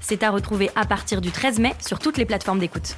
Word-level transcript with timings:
C'est 0.00 0.22
à 0.22 0.30
retrouver 0.30 0.70
à 0.74 0.84
partir 0.84 1.20
du 1.20 1.30
13 1.30 1.58
mai 1.58 1.74
sur 1.80 1.98
toutes 1.98 2.16
les 2.16 2.24
plateformes 2.24 2.58
d'écoute. 2.58 2.96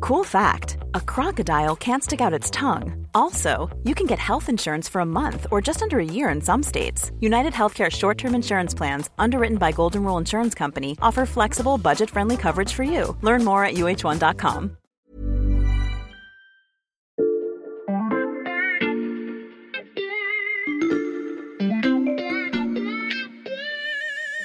Cool 0.00 0.24
fact 0.24 0.76
a 0.94 1.00
crocodile 1.00 1.76
can't 1.76 2.02
stick 2.02 2.20
out 2.20 2.38
its 2.38 2.50
tongue. 2.50 3.06
Also, 3.14 3.70
you 3.84 3.94
can 3.94 4.06
get 4.06 4.18
health 4.18 4.50
insurance 4.50 4.86
for 4.86 5.00
a 5.00 5.06
month 5.06 5.46
or 5.50 5.62
just 5.62 5.82
under 5.82 5.98
a 5.98 6.04
year 6.04 6.28
in 6.28 6.42
some 6.42 6.62
states. 6.62 7.10
United 7.20 7.54
Healthcare 7.54 7.90
short 7.90 8.18
term 8.18 8.34
insurance 8.34 8.74
plans, 8.74 9.08
underwritten 9.18 9.56
by 9.56 9.72
Golden 9.72 10.04
Rule 10.04 10.18
Insurance 10.18 10.54
Company, 10.54 10.96
offer 11.00 11.24
flexible, 11.24 11.78
budget 11.78 12.10
friendly 12.10 12.36
coverage 12.36 12.72
for 12.72 12.82
you. 12.84 13.16
Learn 13.22 13.44
more 13.44 13.64
at 13.64 13.74
uh1.com. 13.74 14.76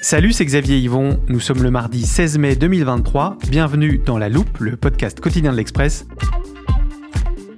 Salut, 0.09 0.33
c'est 0.33 0.43
Xavier 0.43 0.79
Yvon. 0.79 1.19
Nous 1.27 1.39
sommes 1.39 1.61
le 1.61 1.69
mardi 1.69 2.03
16 2.03 2.39
mai 2.39 2.55
2023. 2.55 3.37
Bienvenue 3.47 4.01
dans 4.03 4.17
La 4.17 4.27
Loupe, 4.27 4.57
le 4.57 4.75
podcast 4.75 5.19
quotidien 5.19 5.51
de 5.51 5.57
l'Express. 5.57 6.07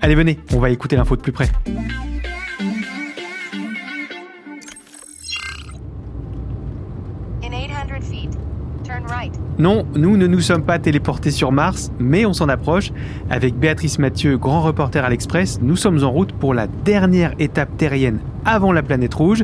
Allez, 0.01 0.15
venez, 0.15 0.37
on 0.53 0.59
va 0.59 0.69
écouter 0.69 0.97
l'info 0.97 1.15
de 1.15 1.21
plus 1.21 1.31
près. 1.31 1.49
Non, 9.61 9.85
nous 9.93 10.17
ne 10.17 10.25
nous 10.25 10.39
sommes 10.39 10.63
pas 10.63 10.79
téléportés 10.79 11.29
sur 11.29 11.51
Mars, 11.51 11.91
mais 11.99 12.25
on 12.25 12.33
s'en 12.33 12.49
approche. 12.49 12.91
Avec 13.29 13.53
Béatrice 13.53 13.99
Mathieu, 13.99 14.39
grand 14.39 14.61
reporter 14.61 15.05
à 15.05 15.09
l'Express, 15.11 15.59
nous 15.61 15.75
sommes 15.75 16.03
en 16.03 16.09
route 16.09 16.31
pour 16.31 16.55
la 16.55 16.65
dernière 16.65 17.35
étape 17.37 17.77
terrienne 17.77 18.17
avant 18.43 18.73
la 18.73 18.81
planète 18.81 19.13
rouge. 19.13 19.43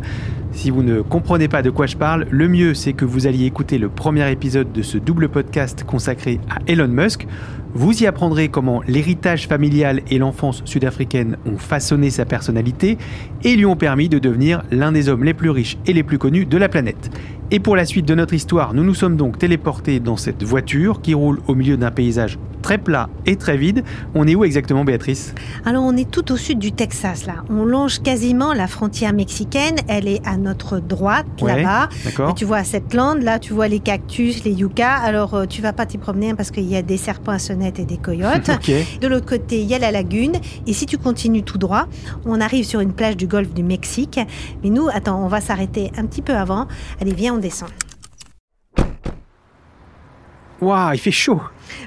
Si 0.54 0.72
vous 0.72 0.82
ne 0.82 1.02
comprenez 1.02 1.48
pas 1.48 1.62
de 1.62 1.70
quoi 1.70 1.86
je 1.86 1.98
parle, 1.98 2.26
le 2.32 2.48
mieux 2.48 2.74
c'est 2.74 2.94
que 2.94 3.06
vous 3.06 3.28
alliez 3.28 3.46
écouter 3.46 3.78
le 3.78 3.90
premier 3.90 4.32
épisode 4.32 4.72
de 4.72 4.82
ce 4.82 4.98
double 4.98 5.30
podcast 5.30 5.84
consacré 5.84 6.40
à 6.50 6.58
Elon 6.66 6.88
Musk. 6.88 7.28
Vous 7.76 8.02
y 8.02 8.08
apprendrez 8.08 8.48
comment 8.48 8.82
l'héritage 8.88 9.48
familial 9.48 10.02
et 10.10 10.18
l'enfance 10.18 10.64
sud-africaine 10.66 11.38
ont 11.46 11.60
façonné 11.60 12.10
sa 12.10 12.26
personnalité 12.26 12.98
et 13.44 13.56
lui 13.56 13.68
ont 13.68 13.76
permis 13.76 14.10
de 14.10 14.18
devenir 14.18 14.64
l'un 14.72 14.92
des 14.92 15.10
hommes 15.10 15.26
les 15.26 15.36
plus 15.36 15.52
riches 15.52 15.78
et 15.86 15.94
les 15.94 16.02
plus 16.02 16.18
connus 16.18 16.48
de 16.48 16.58
la 16.58 16.70
planète. 16.70 17.12
Et 17.50 17.62
pour 17.62 17.78
la 17.78 17.86
suite 17.86 18.06
de 18.06 18.14
notre 18.14 18.34
histoire, 18.34 18.74
nous 18.74 18.84
nous 18.84 18.94
sommes 18.94 19.16
donc 19.16 19.38
téléportés 19.38 20.02
dans 20.02 20.18
cette 20.18 20.44
voiture 20.44 21.02
qui 21.02 21.14
roule 21.14 21.40
au 21.48 21.56
milieu 21.56 21.78
d'un 21.78 21.92
paysage 21.92 22.38
très 22.62 22.78
plat 22.78 23.10
et 23.26 23.38
très 23.38 23.56
vide. 23.56 23.86
On 24.14 24.28
est 24.28 24.36
où 24.36 24.44
exactement, 24.44 24.84
Béatrice? 24.84 25.34
Alors, 25.64 25.86
on 25.86 25.96
est 25.96 26.10
tout 26.10 26.34
au 26.34 26.36
sud 26.36 26.60
du 26.60 26.74
Texas, 26.74 27.26
là. 27.26 27.46
On 27.50 27.64
longe 27.64 28.02
quasiment 28.02 28.54
la 28.54 28.68
frontière 28.68 29.14
mexicaine. 29.14 29.78
Elle 29.88 30.10
est 30.10 30.20
à 30.28 30.36
notre 30.36 30.80
droite, 30.80 31.28
là-bas. 31.42 31.88
D'accord. 32.04 32.36
Tu 32.36 32.44
vois 32.44 32.66
cette 32.66 32.94
lande, 32.94 33.22
là, 33.22 33.40
tu 33.40 33.54
vois 33.54 33.70
les 33.70 33.80
cactus, 33.80 34.44
les 34.44 34.52
yuccas. 34.52 34.96
Alors, 34.96 35.34
euh, 35.34 35.46
tu 35.46 35.62
vas 35.62 35.72
pas 35.72 35.86
t'y 35.86 35.98
promener 35.98 36.32
hein, 36.32 36.36
parce 36.36 36.52
qu'il 36.52 36.66
y 36.70 36.76
a 36.76 36.82
des 36.82 36.98
serpents 36.98 37.32
à 37.32 37.40
sonnette 37.40 37.80
et 37.80 37.86
des 37.86 37.98
coyotes. 37.98 38.52
Ok. 38.58 38.72
De 39.02 39.08
l'autre 39.08 39.28
côté, 39.28 39.62
il 39.62 39.68
y 39.68 39.76
a 39.76 39.80
la 39.80 39.92
lagune. 39.92 40.34
Et 40.66 40.74
si 40.74 40.88
tu 40.88 40.98
continues 40.98 41.44
tout 41.44 41.60
droit, 41.60 41.88
on 42.26 42.42
arrive 42.42 42.66
sur 42.66 42.80
une 42.80 42.92
plage 42.92 43.16
du 43.16 43.28
golfe 43.28 43.54
du 43.54 43.62
Mexique. 43.62 44.20
Mais 44.64 44.72
nous, 44.72 44.88
attends, 44.92 45.24
on 45.24 45.28
va 45.28 45.42
s'arrêter 45.42 45.92
un 45.96 46.06
petit 46.06 46.24
peu 46.24 46.34
avant. 46.34 46.68
Allez, 47.00 47.14
viens, 47.14 47.36
on 47.38 47.42
descend. 47.42 47.87
Waouh, 50.62 50.94
il 50.94 51.00
fait 51.00 51.12
chaud 51.12 51.42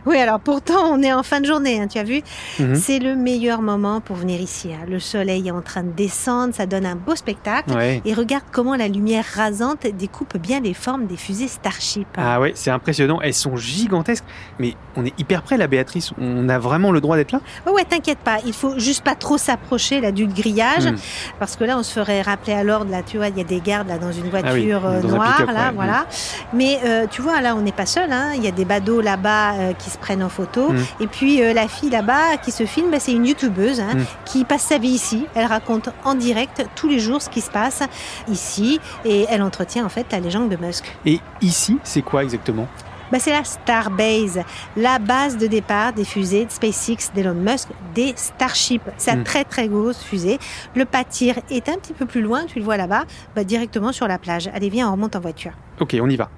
Oui, 0.06 0.16
alors 0.19 0.38
pourtant, 0.41 0.92
on 0.92 1.03
est 1.03 1.12
en 1.12 1.22
fin 1.22 1.41
de 1.41 1.47
journée, 1.47 1.81
hein, 1.81 1.86
tu 1.88 1.98
as 1.98 2.03
vu 2.04 2.20
Mhm. 2.58 2.75
C'est 2.75 2.98
le 2.98 3.16
meilleur 3.16 3.62
moment 3.62 4.00
pour 4.00 4.16
venir 4.16 4.41
ici. 4.41 4.70
hein. 4.72 4.84
Le 4.88 5.00
soleil 5.00 5.48
est 5.48 5.50
en 5.50 5.62
train 5.62 5.82
de 5.82 5.91
descendre, 5.91 6.54
ça 6.54 6.66
donne 6.66 6.84
un 6.86 6.97
beau 6.97 7.16
spectacle. 7.16 7.72
Ouais. 7.72 8.03
Et 8.04 8.12
regarde 8.14 8.44
comment 8.53 8.76
la 8.76 8.88
lumière 8.88 9.25
rasante 9.34 9.86
découpe 9.86 10.36
bien 10.36 10.60
les 10.60 10.75
formes 10.75 11.06
des 11.06 11.16
fusées 11.16 11.48
Starship. 11.48 12.06
Ah 12.16 12.41
ouais, 12.41 12.53
c'est 12.54 12.70
impressionnant. 12.70 13.20
Elles 13.22 13.34
sont 13.34 13.56
gigantesques. 13.56 14.25
Mais 14.58 14.75
on 14.97 15.04
est 15.06 15.19
hyper 15.19 15.42
près, 15.42 15.56
la 15.56 15.66
Béatrice. 15.66 16.12
On 16.20 16.48
a 16.48 16.58
vraiment 16.58 16.92
le 16.92 17.00
droit 17.00 17.16
d'être 17.16 17.32
là 17.32 17.41
Ouais, 17.66 17.72
ouais, 17.72 17.84
t'inquiète 17.84 18.19
pas, 18.19 18.38
il 18.44 18.52
faut 18.52 18.78
juste 18.78 19.02
pas 19.02 19.14
trop 19.14 19.38
s'approcher 19.38 20.00
là 20.00 20.12
du 20.12 20.26
grillage, 20.26 20.87
Mhm. 20.87 20.97
parce 21.38 21.56
que 21.56 21.64
là, 21.64 21.78
on 21.78 21.82
se 21.82 21.92
ferait 21.98 22.20
rappeler 22.22 22.52
à 22.52 22.62
l'ordre. 22.64 22.91
Là, 22.91 23.02
tu 23.02 23.16
vois, 23.16 23.28
il 23.28 23.38
y 23.38 23.41
a 23.41 23.44
des 23.44 23.60
gardes 23.60 23.88
là 23.88 23.98
dans 23.98 24.12
une 24.12 24.28
voiture 24.28 24.50
Ah 24.50 24.54
oui, 24.54 24.72
euh, 24.72 25.00
dans 25.00 25.08
noire, 25.08 25.47
là, 25.47 25.69
ouais. 25.69 25.75
voilà. 25.75 26.06
Mais 26.52 26.78
euh, 26.84 27.06
tu 27.10 27.22
vois, 27.22 27.41
là, 27.41 27.56
on 27.56 27.62
n'est 27.62 27.72
pas 27.72 27.87
seul. 27.87 28.12
Hein. 28.12 28.32
Il 28.37 28.44
y 28.44 28.48
a 28.48 28.50
des 28.50 28.59
badauds 28.65 29.00
là-bas 29.00 29.53
euh, 29.54 29.72
qui 29.75 29.91
se 29.91 29.98
prennent 29.98 30.22
en 30.22 30.28
photo. 30.28 30.71
Mhm. 30.72 30.84
Et 31.00 31.06
puis 31.06 31.43
euh, 31.43 31.53
la 31.53 31.69
fille 31.69 31.91
là-bas 31.91 32.37
qui 32.43 32.50
se 32.53 32.65
filme, 32.66 32.91
bah, 32.91 33.00
c'est 33.00 33.12
une 33.12 33.26
youtubeuse 33.26 33.81
hein, 33.81 33.94
Mhm. 33.94 34.04
qui 34.25 34.44
passe 34.44 34.62
sa 34.62 34.78
vie 34.78 34.88
ici. 34.88 35.26
Elle 35.34 35.47
raconte 35.47 35.91
en 36.04 36.15
direct 36.15 36.65
tous 36.76 36.88
les 36.88 36.99
jours 36.99 37.20
ce 37.22 37.28
qui 37.31 37.41
se 37.41 37.50
passe 37.50 37.82
ici, 38.28 38.81
et 39.04 39.26
elle 39.28 39.43
entretient 39.43 39.84
en 39.84 39.88
fait 39.88 40.06
la 40.12 40.20
légende 40.20 40.49
de 40.49 40.56
Musk. 40.56 40.84
Et 41.06 41.20
ici, 41.41 41.78
c'est 41.84 42.03
quoi 42.03 42.22
exactement? 42.22 42.66
Bah, 43.12 43.19
c'est 43.19 43.32
la 43.32 43.43
Starbase, 43.43 44.41
la 44.76 45.00
base 45.00 45.37
de 45.37 45.49
départ 45.49 45.93
des 45.93 46.04
fusées 46.04 46.44
de 46.44 46.50
SpaceX 46.53 47.10
d'Elon 47.12 47.34
Musk, 47.34 47.66
des 47.93 48.12
Starship. 48.15 48.82
C'est 48.99 49.12
Mm. 49.12 49.19
une 49.19 49.25
très 49.25 49.43
très 49.44 49.66
grosse 49.66 50.00
fusée. 50.00 50.38
Le 50.76 50.84
pâtir 50.84 51.34
est 51.50 51.69
un 51.69 51.75
petit 51.75 51.93
peu 51.93 52.06
plus 52.06 52.20
loin, 52.20 52.44
tu 52.47 52.60
le 52.60 52.65
vois 52.65 52.76
là-bas, 52.76 53.04
bah, 53.34 53.43
directement 53.43 53.91
sur 53.91 54.06
la 54.06 54.19
plage. 54.19 54.49
Allez, 54.54 54.69
viens, 54.69 54.88
on 54.88 54.93
remonte 54.93 55.16
en 55.16 55.20
voiture. 55.20 55.53
Ok, 55.81 55.97
on 56.00 56.09
y 56.09 56.15
va. 56.15 56.31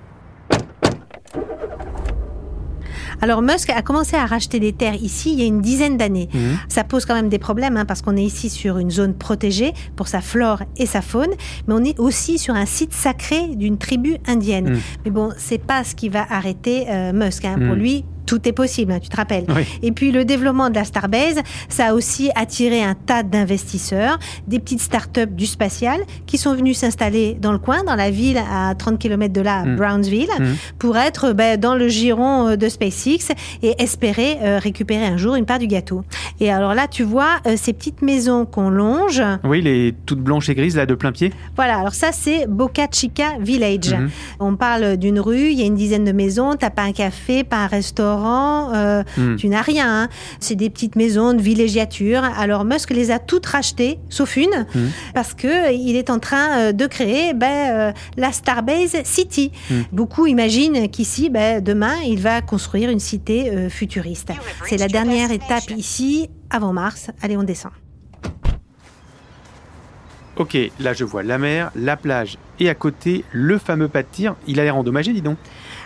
Alors 3.23 3.41
Musk 3.41 3.71
a 3.71 3.81
commencé 3.83 4.17
à 4.17 4.27
racheter 4.27 4.59
des 4.61 4.73
terres 4.73 4.97
ici 4.97 5.33
il 5.33 5.39
y 5.39 5.43
a 5.43 5.47
une 5.47 5.61
dizaine 5.63 5.97
d'années. 5.97 6.29
Mhm. 6.35 6.59
Ça 6.69 6.83
pose 6.85 7.05
quand 7.07 7.15
même 7.15 7.29
des 7.29 7.39
problèmes 7.39 7.77
hein, 7.77 7.85
parce 7.85 8.03
qu'on 8.03 8.17
est 8.17 8.25
ici 8.25 8.51
sur 8.51 8.79
une 8.79 8.91
zone 8.91 9.15
protégée 9.15 9.73
pour 9.97 10.09
sa 10.09 10.21
flore 10.21 10.63
et 10.77 10.87
sa 10.87 11.01
faune, 11.03 11.31
mais 11.69 11.75
on 11.75 11.85
est 11.85 11.99
aussi 12.01 12.37
sur 12.39 12.55
un 12.55 12.67
site 12.67 12.93
sacré 12.93 13.55
d'une 13.55 13.79
tribu 13.79 14.17
indienne. 14.27 14.75
Mm. 14.75 14.79
Mais 15.05 15.11
bon, 15.13 15.31
c'est 15.39 15.59
pas 15.65 15.85
ce 15.85 15.95
qui 15.95 16.09
va 16.09 16.27
arrêter 16.29 16.87
euh, 16.91 17.13
Musk. 17.13 17.45
hein. 17.45 17.55
Pour 17.55 17.77
Mm. 17.77 17.79
lui, 17.79 18.05
tout 18.27 18.47
est 18.49 18.53
possible, 18.53 18.93
hein, 18.93 18.99
tu 19.01 19.09
te 19.09 19.17
rappelles. 19.17 19.45
Oui. 19.55 19.63
Et 19.83 19.93
puis 19.93 20.13
le 20.13 20.25
développement 20.25 20.71
de 20.71 20.75
la 20.75 20.85
Starbase, 20.85 21.41
ça 21.69 21.89
a 21.89 21.95
aussi 21.95 22.31
attiré 22.35 22.83
un 22.83 22.95
tas 22.95 23.23
d'investisseurs, 23.23 24.19
des 24.47 24.59
petites 24.59 24.81
startups 24.81 25.27
du 25.27 25.47
spatial 25.47 26.01
qui 26.27 26.39
sont 26.39 26.55
venus 26.55 26.79
s'installer 26.79 27.37
dans 27.41 27.53
le 27.53 27.59
coin, 27.59 27.85
dans 27.85 27.95
la 27.97 28.11
ville 28.11 28.39
à 28.39 28.75
30 28.75 28.99
km 28.99 29.33
de 29.33 29.41
là, 29.41 29.65
Mm. 29.65 29.77
Brownsville, 29.77 30.29
Mhm. 30.39 30.57
pour 30.79 30.97
être 30.97 31.33
ben, 31.33 31.59
dans 31.59 31.75
le 31.75 31.89
giron 31.89 32.49
euh, 32.49 32.57
de 32.57 32.69
SpaceX 32.69 33.33
et 33.63 33.75
espérer 33.83 34.39
euh, 34.43 34.59
récupérer 34.59 35.05
un 35.05 35.17
jour 35.17 35.35
une 35.35 35.45
part 35.47 35.59
du 35.59 35.67
gâteau. 35.67 36.03
Et 36.41 36.51
alors 36.51 36.75
là, 36.75 36.87
tu 36.89 37.03
vois 37.03 37.41
euh, 37.47 37.55
ces 37.57 37.73
petites 37.73 38.03
maisons 38.03 38.45
qu'on 38.47 38.71
longe. 38.71 39.23
Oui, 39.45 39.61
les 39.63 39.95
toutes 40.07 40.21
blanches 40.21 40.49
et 40.49 40.55
grises, 40.55 40.77
là, 40.77 40.87
de 40.87 40.95
plein 40.95 41.13
pied. 41.13 41.33
Voilà, 41.57 41.79
alors 41.79 41.95
ça 41.95 42.11
c'est 42.13 42.47
Boca 42.49 42.87
Chica 42.91 43.33
Village. 43.41 43.95
Mhm. 43.95 44.11
On 44.41 44.57
parle 44.57 44.97
d'une 44.97 45.21
rue, 45.21 45.51
il 45.51 45.59
y 45.59 45.63
a 45.63 45.67
une 45.67 45.75
dizaine 45.75 46.05
de 46.05 46.13
maisons, 46.13 46.55
t'as 46.59 46.71
pas 46.71 46.83
un 46.83 46.93
café, 46.93 47.45
pas 47.45 47.59
un 47.59 47.67
restaurant, 47.67 48.12
euh, 48.21 49.03
Mhm. 49.17 49.37
tu 49.37 49.49
n'as 49.49 49.63
rien. 49.63 50.03
hein. 50.05 50.09
C'est 50.41 50.55
des 50.57 50.71
petites 50.71 50.97
maisons 50.97 51.35
de 51.35 51.41
villégiature. 51.43 52.23
Alors 52.25 52.65
Musk 52.65 52.91
les 52.91 53.11
a 53.11 53.19
toutes 53.19 53.47
rachetées, 53.47 53.99
sauf 54.09 54.37
une, 54.37 54.67
Mhm. 54.75 54.91
parce 55.15 55.35
que 55.35 55.47
euh, 55.69 55.73
il 55.73 55.97
est 55.97 56.11
en 56.11 56.19
train 56.19 56.59
euh, 56.59 56.73
de 56.73 56.87
créer 56.87 57.33
ben, 57.35 57.47
euh, 57.71 57.93
la 58.17 58.33
Starbase 58.33 58.97
City. 59.05 59.53
Mhm. 59.71 59.85
Beaucoup 59.93 60.27
imaginent 60.27 60.89
qu'ici, 60.89 61.31
ben, 61.31 61.63
demain, 61.63 61.97
il 62.07 62.21
va 62.21 62.41
construire 62.43 62.91
une 62.91 63.01
cité 63.01 63.51
euh, 63.51 63.69
futuriste. 63.69 64.31
C'est 64.69 64.77
la 64.79 64.89
dernière 64.89 65.31
étape 65.31 65.71
ici, 65.77 66.29
avant 66.51 66.73
Mars. 66.73 67.09
Allez, 67.23 67.37
on 67.37 67.43
descend. 67.43 67.73
Ok, 70.37 70.57
là, 70.81 70.95
je 70.95 71.05
vois 71.05 71.23
la 71.23 71.37
mer, 71.37 71.71
la 71.77 71.97
plage 71.97 72.39
et 72.59 72.71
à 72.71 72.75
côté, 72.75 73.25
le 73.33 73.59
fameux 73.59 73.89
pas 73.89 74.03
de 74.03 74.09
tir. 74.11 74.35
Il 74.47 74.61
a 74.61 74.65
l'air 74.65 74.77
endommagé, 74.77 75.13
dis 75.13 75.21
donc. 75.21 75.37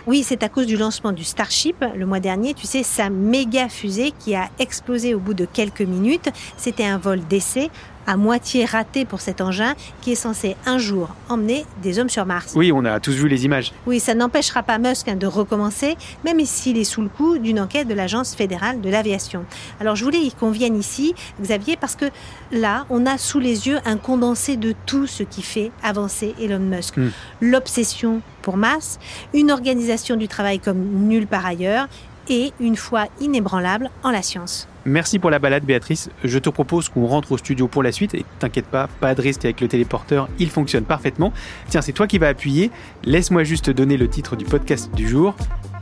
Oui, 0.05 0.23
c'est 0.23 0.41
à 0.41 0.47
cause 0.47 0.67
du 0.67 0.77
lancement 0.77 1.11
du 1.11 1.25
Starship 1.25 1.83
le 1.95 2.05
mois 2.05 2.21
dernier. 2.21 2.53
Tu 2.53 2.65
sais, 2.65 2.81
sa 2.81 3.09
méga 3.09 3.67
fusée 3.67 4.13
qui 4.17 4.35
a 4.35 4.49
explosé 4.57 5.13
au 5.13 5.19
bout 5.19 5.33
de 5.33 5.45
quelques 5.45 5.81
minutes. 5.81 6.29
C'était 6.55 6.85
un 6.85 6.97
vol 6.97 7.19
d'essai 7.27 7.69
à 8.07 8.17
moitié 8.17 8.65
raté 8.65 9.05
pour 9.05 9.21
cet 9.21 9.41
engin 9.41 9.75
qui 10.01 10.13
est 10.13 10.15
censé 10.15 10.55
un 10.65 10.77
jour 10.77 11.09
emmener 11.29 11.65
des 11.83 11.99
hommes 11.99 12.09
sur 12.09 12.25
Mars. 12.25 12.53
Oui, 12.55 12.71
on 12.73 12.85
a 12.85 12.99
tous 12.99 13.11
vu 13.11 13.27
les 13.27 13.45
images. 13.45 13.73
Oui, 13.85 13.99
ça 13.99 14.15
n'empêchera 14.15 14.63
pas 14.63 14.79
Musk 14.79 15.09
hein, 15.09 15.15
de 15.15 15.27
recommencer, 15.27 15.97
même 16.25 16.43
s'il 16.45 16.77
est 16.77 16.83
sous 16.83 17.01
le 17.01 17.09
coup 17.09 17.37
d'une 17.37 17.59
enquête 17.59 17.87
de 17.87 17.93
l'Agence 17.93 18.33
fédérale 18.33 18.81
de 18.81 18.89
l'aviation. 18.89 19.45
Alors 19.79 19.95
je 19.95 20.03
voulais 20.03 20.31
qu'on 20.39 20.51
vienne 20.51 20.77
ici, 20.77 21.13
Xavier, 21.41 21.77
parce 21.77 21.95
que 21.95 22.05
là, 22.51 22.85
on 22.89 23.05
a 23.05 23.17
sous 23.17 23.39
les 23.39 23.67
yeux 23.67 23.79
un 23.85 23.97
condensé 23.97 24.57
de 24.57 24.73
tout 24.85 25.05
ce 25.05 25.23
qui 25.23 25.41
fait 25.41 25.71
avancer 25.83 26.33
Elon 26.41 26.59
Musk. 26.59 26.97
Hmm. 26.97 27.11
L'obsession 27.41 28.21
pour 28.41 28.55
masse, 28.55 28.99
une 29.33 29.51
organisation 29.51 30.15
du 30.15 30.29
travail 30.29 30.59
comme 30.59 30.79
nulle 30.79 31.27
part 31.27 31.45
ailleurs, 31.45 31.87
et 32.29 32.53
une 32.59 32.75
foi 32.75 33.05
inébranlable 33.19 33.89
en 34.03 34.11
la 34.11 34.21
science. 34.21 34.67
Merci 34.87 35.19
pour 35.19 35.29
la 35.29 35.37
balade, 35.37 35.65
Béatrice. 35.65 36.09
Je 36.23 36.39
te 36.39 36.49
propose 36.49 36.87
qu'on 36.87 37.07
rentre 37.07 37.33
au 37.33 37.37
studio 37.37 37.67
pour 37.67 37.83
la 37.83 37.91
suite. 37.91 38.15
Et 38.15 38.23
t'inquiète 38.39 38.67
pas, 38.67 38.87
pas 39.01 39.15
de 39.15 39.21
risque 39.21 39.43
avec 39.43 39.59
le 39.59 39.67
téléporteur, 39.67 40.29
il 40.39 40.49
fonctionne 40.49 40.85
parfaitement. 40.85 41.33
Tiens, 41.67 41.81
c'est 41.81 41.91
toi 41.91 42.07
qui 42.07 42.17
vas 42.19 42.29
appuyer. 42.29 42.71
Laisse-moi 43.03 43.43
juste 43.43 43.69
donner 43.69 43.97
le 43.97 44.07
titre 44.07 44.37
du 44.37 44.45
podcast 44.45 44.89
du 44.95 45.09
jour. 45.09 45.35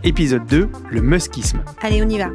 Épisode 0.03 0.47
2, 0.47 0.69
le 0.89 1.01
muskisme. 1.01 1.59
Allez, 1.83 2.03
on 2.03 2.09
y 2.09 2.17
va. 2.17 2.31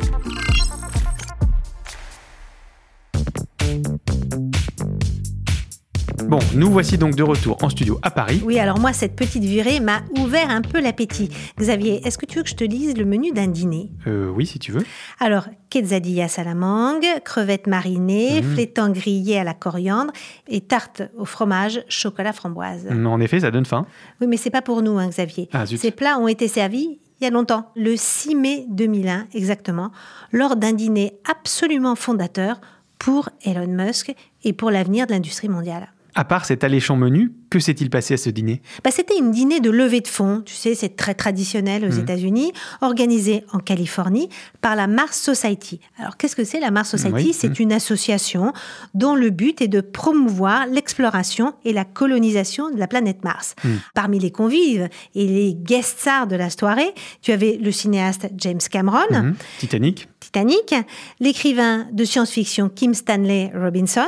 Bon, 6.31 6.39
nous 6.55 6.71
voici 6.71 6.97
donc 6.97 7.17
de 7.17 7.25
retour 7.25 7.57
en 7.61 7.69
studio 7.69 7.99
à 8.03 8.11
Paris. 8.13 8.41
Oui, 8.45 8.57
alors 8.61 8.79
moi, 8.79 8.93
cette 8.93 9.17
petite 9.17 9.43
virée 9.43 9.81
m'a 9.81 10.03
ouvert 10.17 10.49
un 10.49 10.63
peu 10.63 10.81
l'appétit. 10.81 11.29
Xavier, 11.59 12.07
est-ce 12.07 12.19
que 12.19 12.25
tu 12.25 12.37
veux 12.39 12.45
que 12.45 12.49
je 12.49 12.55
te 12.55 12.63
lise 12.63 12.97
le 12.97 13.05
menu 13.05 13.33
d'un 13.33 13.49
dîner? 13.49 13.91
Euh, 14.07 14.31
oui, 14.31 14.47
si 14.47 14.61
tu 14.61 14.71
veux. 14.71 14.85
Alors, 15.19 15.49
quesadillas 15.71 16.33
à 16.37 16.45
la 16.45 16.55
mangue, 16.55 17.05
crevettes 17.25 17.67
marinées, 17.67 18.43
Mhm. 18.43 18.55
flétans 18.55 18.91
grillés 18.91 19.41
à 19.41 19.45
la 19.45 19.55
coriandre 19.55 20.13
et 20.47 20.61
tarte 20.61 21.03
au 21.19 21.25
fromage, 21.25 21.83
chocolat 21.89 22.33
framboise. 22.33 22.87
En 22.89 23.21
effet, 23.21 23.41
ça 23.41 23.51
donne 23.51 23.67
faim. 23.67 23.85
Oui, 24.21 24.29
mais 24.29 24.37
c'est 24.37 24.51
pas 24.51 24.63
pour 24.63 24.83
nous, 24.83 24.99
hein, 25.01 25.09
Xavier. 25.09 25.49
Ah. 25.53 25.67
Ces 25.67 25.91
plats 25.91 26.17
ont 26.21 26.29
été 26.29 26.47
servis 26.47 27.01
il 27.21 27.25
y 27.25 27.27
a 27.27 27.31
longtemps, 27.31 27.73
le 27.75 27.97
6 27.97 28.37
mai 28.37 28.67
2001 28.71 29.27
exactement, 29.35 29.91
lors 30.31 30.55
d'un 30.55 30.75
dîner 30.75 31.15
absolument 31.29 31.97
fondateur 31.97 32.61
pour 33.01 33.31
Elon 33.45 33.67
Musk 33.67 34.15
et 34.45 34.53
pour 34.53 34.71
l'avenir 34.71 35.09
de 35.09 35.13
l'industrie 35.13 35.49
mondiale. 35.49 35.89
À 36.15 36.25
part 36.25 36.45
cet 36.45 36.65
alléchant 36.65 36.97
menu, 36.97 37.33
que 37.51 37.59
s'est-il 37.61 37.91
passé 37.91 38.15
à 38.15 38.17
ce 38.17 38.31
dîner? 38.31 38.63
Bah, 38.85 38.91
c'était 38.91 39.17
une 39.19 39.31
dîner 39.31 39.61
de 39.61 39.71
levée 39.71 40.01
de 40.01 40.09
fonds, 40.09 40.43
tu 40.45 40.55
sais, 40.55 40.75
c'est 40.75 40.97
très 40.97 41.15
traditionnel 41.15 41.85
aux 41.85 41.93
Mhm. 41.95 42.01
États-Unis, 42.01 42.53
organisée 42.81 43.45
en 43.53 43.59
Californie 43.59 44.29
par 44.61 44.77
la 44.77 44.87
Mars 44.87 45.19
Society. 45.21 45.81
Alors, 45.99 46.17
qu'est-ce 46.17 46.37
que 46.37 46.45
c'est 46.45 46.61
la 46.61 46.71
Mars 46.71 46.91
Society? 46.91 47.13
Oui. 47.29 47.33
C'est 47.33 47.49
Mhm. 47.49 47.55
une 47.61 47.73
association 47.73 48.53
dont 48.95 49.15
le 49.15 49.31
but 49.31 49.61
est 49.63 49.69
de 49.69 49.81
promouvoir 49.81 50.67
l'exploration 50.67 51.55
et 51.65 51.73
la 51.73 51.85
colonisation 51.85 52.71
de 52.71 52.79
la 52.79 52.87
planète 52.89 53.25
Mars. 53.25 53.55
Mhm. 53.65 53.81
Parmi 53.95 54.19
les 54.19 54.31
convives 54.31 54.89
et 55.15 55.27
les 55.27 55.55
guest 55.55 55.99
stars 56.01 56.27
de 56.27 56.37
la 56.37 56.51
soirée, 56.51 56.93
tu 57.23 57.33
avais 57.33 57.59
le 57.61 57.71
cinéaste 57.73 58.29
James 58.37 58.59
Cameron. 58.71 59.35
Titanic 59.59 60.09
Titanic, 60.33 60.75
l'écrivain 61.19 61.89
de 61.93 62.05
science-fiction 62.05 62.69
Kim 62.69 62.95
Stanley 62.95 63.51
Robinson, 63.55 64.07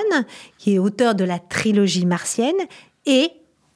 qui 0.59 0.75
est 0.75 0.79
auteur 0.79 1.15
de 1.17 1.25
la 1.25 1.39
trilogie 1.41 2.07
martienne, 2.07 2.55
et 3.07 3.31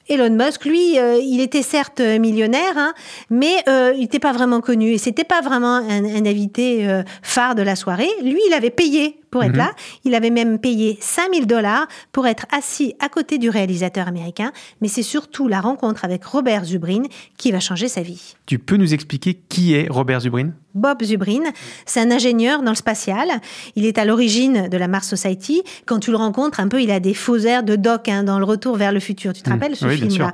Elon 0.09 0.29
Musk, 0.29 0.63
lui, 0.63 0.97
euh, 0.97 1.19
il 1.21 1.41
était 1.41 1.61
certes 1.61 1.99
millionnaire, 1.99 2.77
hein, 2.77 2.93
mais 3.29 3.55
euh, 3.67 3.91
il 3.93 3.99
n'était 3.99 4.19
pas 4.19 4.31
vraiment 4.31 4.61
connu 4.61 4.91
et 4.93 4.97
c'était 4.97 5.25
pas 5.25 5.41
vraiment 5.41 5.75
un, 5.75 6.05
un 6.05 6.25
invité 6.25 6.87
euh, 6.87 7.03
phare 7.21 7.55
de 7.55 7.61
la 7.61 7.75
soirée. 7.75 8.07
Lui, 8.23 8.39
il 8.47 8.53
avait 8.53 8.69
payé 8.69 9.19
pour 9.31 9.43
être 9.43 9.51
Mhm. 9.51 9.57
là. 9.57 9.71
Il 10.05 10.15
avait 10.15 10.29
même 10.29 10.59
payé 10.59 10.97
5000 11.01 11.45
dollars 11.45 11.87
pour 12.13 12.25
être 12.25 12.45
assis 12.57 12.95
à 13.01 13.09
côté 13.09 13.37
du 13.37 13.49
réalisateur 13.49 14.07
américain. 14.07 14.53
Mais 14.79 14.87
c'est 14.87 15.03
surtout 15.03 15.49
la 15.49 15.59
rencontre 15.59 16.05
avec 16.05 16.23
Robert 16.23 16.63
Zubrin 16.63 17.03
qui 17.37 17.51
va 17.51 17.59
changer 17.59 17.89
sa 17.89 18.01
vie. 18.01 18.35
Tu 18.45 18.59
peux 18.59 18.77
nous 18.77 18.93
expliquer 18.93 19.33
qui 19.49 19.73
est 19.73 19.89
Robert 19.89 20.21
Zubrin? 20.21 20.51
Bob 20.75 21.01
Zubrin, 21.03 21.41
c'est 21.85 21.99
un 22.01 22.11
ingénieur 22.11 22.61
dans 22.61 22.71
le 22.71 22.75
spatial. 22.75 23.27
Il 23.75 23.85
est 23.85 23.97
à 23.97 24.05
l'origine 24.05 24.67
de 24.69 24.77
la 24.77 24.87
Mars 24.87 25.07
Society. 25.07 25.63
Quand 25.85 25.99
tu 25.99 26.11
le 26.11 26.17
rencontres, 26.17 26.59
un 26.59 26.67
peu, 26.67 26.81
il 26.81 26.91
a 26.91 26.99
des 26.99 27.13
faux 27.15 27.37
airs 27.39 27.63
de 27.63 27.75
Doc 27.75 28.09
hein, 28.09 28.23
dans 28.23 28.37
Le 28.37 28.45
Retour 28.45 28.75
vers 28.77 28.91
le 28.91 28.99
futur. 28.99 29.33
Tu 29.33 29.41
te 29.41 29.49
Mm. 29.49 29.53
rappelles 29.53 29.75
ce 29.75 29.85
Oui, 29.85 29.97
film-là. 29.97 30.33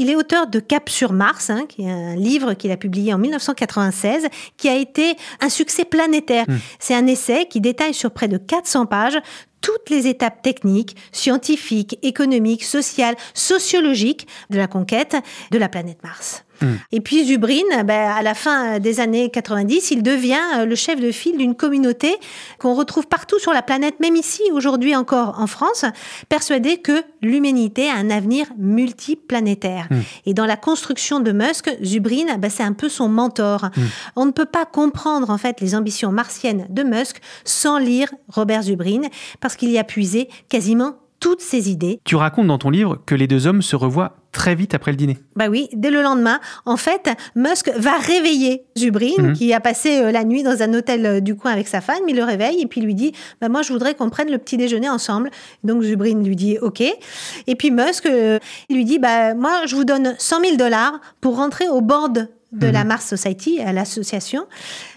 Il 0.00 0.08
est 0.08 0.16
auteur 0.16 0.46
de 0.46 0.60
Cap 0.60 0.88
sur 0.88 1.12
Mars, 1.12 1.50
hein, 1.50 1.66
qui 1.68 1.82
est 1.82 1.90
un 1.90 2.16
livre 2.16 2.54
qu'il 2.54 2.70
a 2.72 2.78
publié 2.78 3.12
en 3.12 3.18
1996, 3.18 4.28
qui 4.56 4.68
a 4.70 4.74
été 4.74 5.14
un 5.42 5.50
succès 5.50 5.84
planétaire. 5.84 6.46
Mm. 6.48 6.56
C'est 6.78 6.94
un 6.94 7.06
essai 7.06 7.46
qui 7.50 7.60
détaille 7.60 7.92
sur 7.92 8.10
près 8.10 8.26
de 8.26 8.38
400 8.38 8.86
pages 8.86 9.18
toutes 9.60 9.90
les 9.90 10.06
étapes 10.06 10.40
techniques, 10.40 10.96
scientifiques, 11.12 11.98
économiques, 12.02 12.64
sociales, 12.64 13.16
sociologiques 13.34 14.26
de 14.48 14.56
la 14.56 14.66
conquête 14.66 15.16
de 15.50 15.58
la 15.58 15.68
planète 15.68 16.02
Mars. 16.02 16.44
Mm. 16.60 16.66
Et 16.92 17.00
puis 17.00 17.24
Zubrin, 17.24 17.84
ben, 17.84 18.10
à 18.10 18.22
la 18.22 18.34
fin 18.34 18.78
des 18.78 19.00
années 19.00 19.30
90, 19.30 19.90
il 19.90 20.02
devient 20.02 20.36
euh, 20.58 20.66
le 20.66 20.74
chef 20.74 21.00
de 21.00 21.10
file 21.10 21.36
d'une 21.38 21.54
communauté 21.54 22.14
qu'on 22.58 22.74
retrouve 22.74 23.06
partout 23.06 23.38
sur 23.38 23.52
la 23.52 23.62
planète, 23.62 24.00
même 24.00 24.16
ici, 24.16 24.42
aujourd'hui 24.52 24.94
encore 24.94 25.38
en 25.38 25.46
France, 25.46 25.84
persuadé 26.28 26.78
que 26.78 27.02
l'humanité 27.22 27.88
a 27.88 27.94
un 27.94 28.10
avenir 28.10 28.46
multiplanétaire. 28.58 29.88
Mm. 29.90 30.00
Et 30.26 30.34
dans 30.34 30.46
la 30.46 30.56
construction 30.56 31.20
de 31.20 31.32
Musk, 31.32 31.70
Zubrin, 31.82 32.38
ben, 32.38 32.50
c'est 32.50 32.62
un 32.62 32.72
peu 32.72 32.88
son 32.88 33.08
mentor. 33.08 33.64
Mm. 33.64 33.82
On 34.16 34.26
ne 34.26 34.30
peut 34.30 34.46
pas 34.46 34.64
comprendre 34.64 35.30
en 35.30 35.38
fait 35.38 35.60
les 35.60 35.74
ambitions 35.74 36.12
martiennes 36.12 36.66
de 36.70 36.82
Musk 36.82 37.20
sans 37.44 37.78
lire 37.78 38.08
Robert 38.28 38.62
Zubrin, 38.62 39.02
parce 39.40 39.56
qu'il 39.56 39.70
y 39.70 39.78
a 39.78 39.84
puisé 39.84 40.28
quasiment 40.48 40.96
toutes 41.20 41.40
ses 41.42 41.70
idées. 41.70 42.00
Tu 42.04 42.16
racontes 42.16 42.46
dans 42.46 42.58
ton 42.58 42.70
livre 42.70 42.98
que 43.06 43.14
les 43.14 43.26
deux 43.26 43.46
hommes 43.46 43.62
se 43.62 43.76
revoient 43.76 44.16
très 44.32 44.54
vite 44.54 44.74
après 44.74 44.90
le 44.92 44.96
dîner. 44.96 45.18
Bah 45.36 45.48
oui, 45.50 45.68
dès 45.74 45.90
le 45.90 46.02
lendemain, 46.02 46.40
en 46.64 46.76
fait, 46.76 47.10
Musk 47.34 47.70
va 47.76 47.96
réveiller 47.98 48.64
Zubrin, 48.78 49.10
Mhm. 49.18 49.32
qui 49.34 49.52
a 49.52 49.60
passé 49.60 49.98
euh, 50.00 50.12
la 50.12 50.24
nuit 50.24 50.42
dans 50.42 50.62
un 50.62 50.72
hôtel 50.72 51.04
euh, 51.04 51.20
du 51.20 51.34
coin 51.36 51.50
avec 51.52 51.68
sa 51.68 51.80
femme. 51.80 52.00
Il 52.08 52.16
le 52.16 52.24
réveille 52.24 52.62
et 52.62 52.66
puis 52.66 52.80
lui 52.80 52.94
dit 52.94 53.12
bah 53.40 53.48
moi, 53.48 53.62
je 53.62 53.72
voudrais 53.72 53.94
qu'on 53.94 54.08
prenne 54.08 54.30
le 54.30 54.38
petit 54.38 54.56
déjeuner 54.56 54.88
ensemble. 54.88 55.30
Donc 55.64 55.82
Zubrin 55.82 56.22
lui 56.22 56.36
dit 56.36 56.58
OK. 56.62 56.80
Et 56.80 57.54
puis 57.56 57.70
Musk 57.70 58.06
euh, 58.06 58.38
lui 58.70 58.84
dit 58.84 58.98
bah 58.98 59.34
moi, 59.34 59.66
je 59.66 59.74
vous 59.76 59.84
donne 59.84 60.14
100 60.18 60.40
000 60.42 60.56
dollars 60.56 61.00
pour 61.20 61.36
rentrer 61.36 61.68
au 61.68 61.80
board 61.80 62.28
de 62.52 62.66
Mhm. 62.66 62.72
la 62.72 62.84
Mars 62.84 63.06
Society, 63.06 63.60
à 63.60 63.72
l'association, 63.72 64.46